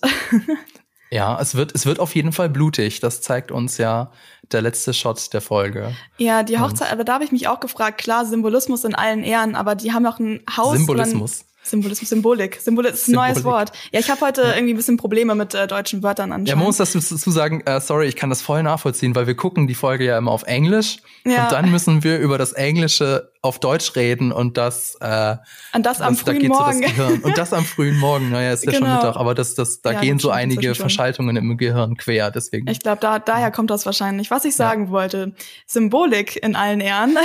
[1.12, 3.00] ja, es wird, es wird auf jeden Fall blutig.
[3.00, 4.12] Das zeigt uns ja
[4.52, 5.96] der letzte Shot der Folge.
[6.18, 9.24] Ja, die Hochzeit, und aber da habe ich mich auch gefragt, klar, Symbolismus in allen
[9.24, 10.78] Ehren, aber die haben auch ein Haus.
[10.78, 11.46] Symbolismus.
[11.64, 12.60] Symbolismus, Symbolik.
[12.62, 13.36] Symbolik ist ein Symbolik.
[13.36, 13.72] neues Wort.
[13.92, 16.50] Ja, ich habe heute irgendwie ein bisschen Probleme mit äh, deutschen Wörtern anscheinend.
[16.50, 19.68] Ja, man muss dazu sagen, äh, sorry, ich kann das voll nachvollziehen, weil wir gucken
[19.68, 21.44] die Folge ja immer auf Englisch ja.
[21.44, 25.36] und dann müssen wir über das Englische auf Deutsch reden und das äh,
[25.74, 28.64] und das am das, frühen da Morgen so und das am frühen Morgen naja ist
[28.64, 28.86] ja genau.
[28.86, 32.70] schon Mittag aber das das da ja, gehen so einige Verschaltungen im Gehirn quer deswegen
[32.70, 34.92] ich glaube da daher kommt das wahrscheinlich was ich sagen ja.
[34.92, 35.34] wollte
[35.68, 37.18] Symbolik in allen Ehren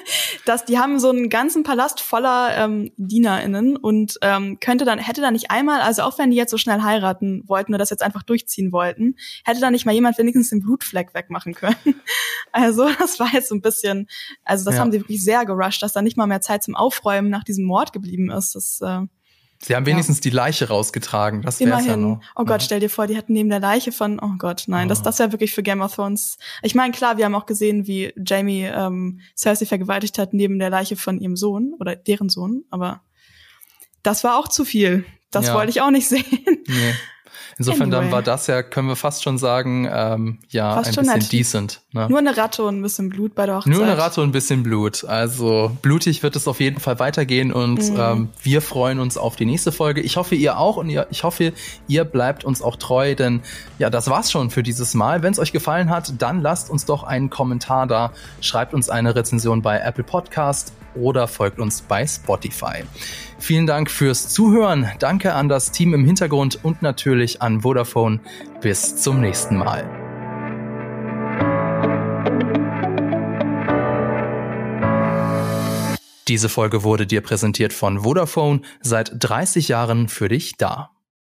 [0.46, 5.20] dass die haben so einen ganzen Palast voller ähm, Dienerinnen und ähm, könnte dann hätte
[5.20, 8.02] da nicht einmal also auch wenn die jetzt so schnell heiraten wollten oder das jetzt
[8.02, 9.14] einfach durchziehen wollten
[9.44, 11.76] hätte da nicht mal jemand wenigstens den Blutfleck wegmachen können
[12.52, 14.08] also das war jetzt so ein bisschen
[14.44, 14.80] also das ja.
[14.80, 17.64] haben sie wirklich sehr gerusht dass da nicht mal mehr Zeit zum Aufräumen nach diesem
[17.64, 18.54] Mord geblieben ist.
[18.54, 19.06] Das, äh,
[19.58, 20.22] Sie haben wenigstens ja.
[20.22, 21.40] die Leiche rausgetragen.
[21.40, 22.20] Das wäre ja noch.
[22.34, 24.20] Oh Gott, stell dir vor, die hätten neben der Leiche von.
[24.20, 24.88] Oh Gott, nein, oh.
[24.90, 26.36] das das wäre wirklich für Game of Thrones.
[26.62, 30.68] Ich meine, klar, wir haben auch gesehen, wie Jamie ähm, Cersei vergewaltigt hat neben der
[30.68, 33.00] Leiche von ihrem Sohn oder deren Sohn, aber
[34.06, 35.04] das war auch zu viel.
[35.30, 35.54] Das ja.
[35.54, 36.24] wollte ich auch nicht sehen.
[36.66, 36.94] Nee.
[37.58, 38.02] Insofern anyway.
[38.02, 41.32] dann war das ja, können wir fast schon sagen, ähm, ja, fast ein bisschen nett.
[41.32, 41.80] decent.
[41.92, 42.06] Ne?
[42.06, 43.72] Nur eine Ratte und ein bisschen Blut bei der Hochzeit.
[43.72, 45.04] Nur eine Ratte und ein bisschen Blut.
[45.06, 47.96] Also blutig wird es auf jeden Fall weitergehen und mhm.
[47.98, 50.02] ähm, wir freuen uns auf die nächste Folge.
[50.02, 51.54] Ich hoffe, ihr auch und ihr, ich hoffe,
[51.88, 53.40] ihr bleibt uns auch treu, denn
[53.78, 55.22] ja, das war's schon für dieses Mal.
[55.22, 59.14] Wenn es euch gefallen hat, dann lasst uns doch einen Kommentar da, schreibt uns eine
[59.14, 62.84] Rezension bei Apple Podcast oder folgt uns bei Spotify.
[63.38, 64.90] Vielen Dank fürs Zuhören.
[64.98, 68.20] Danke an das Team im Hintergrund und natürlich an Vodafone.
[68.60, 69.88] Bis zum nächsten Mal.
[76.28, 80.95] Diese Folge wurde dir präsentiert von Vodafone, seit 30 Jahren für dich da.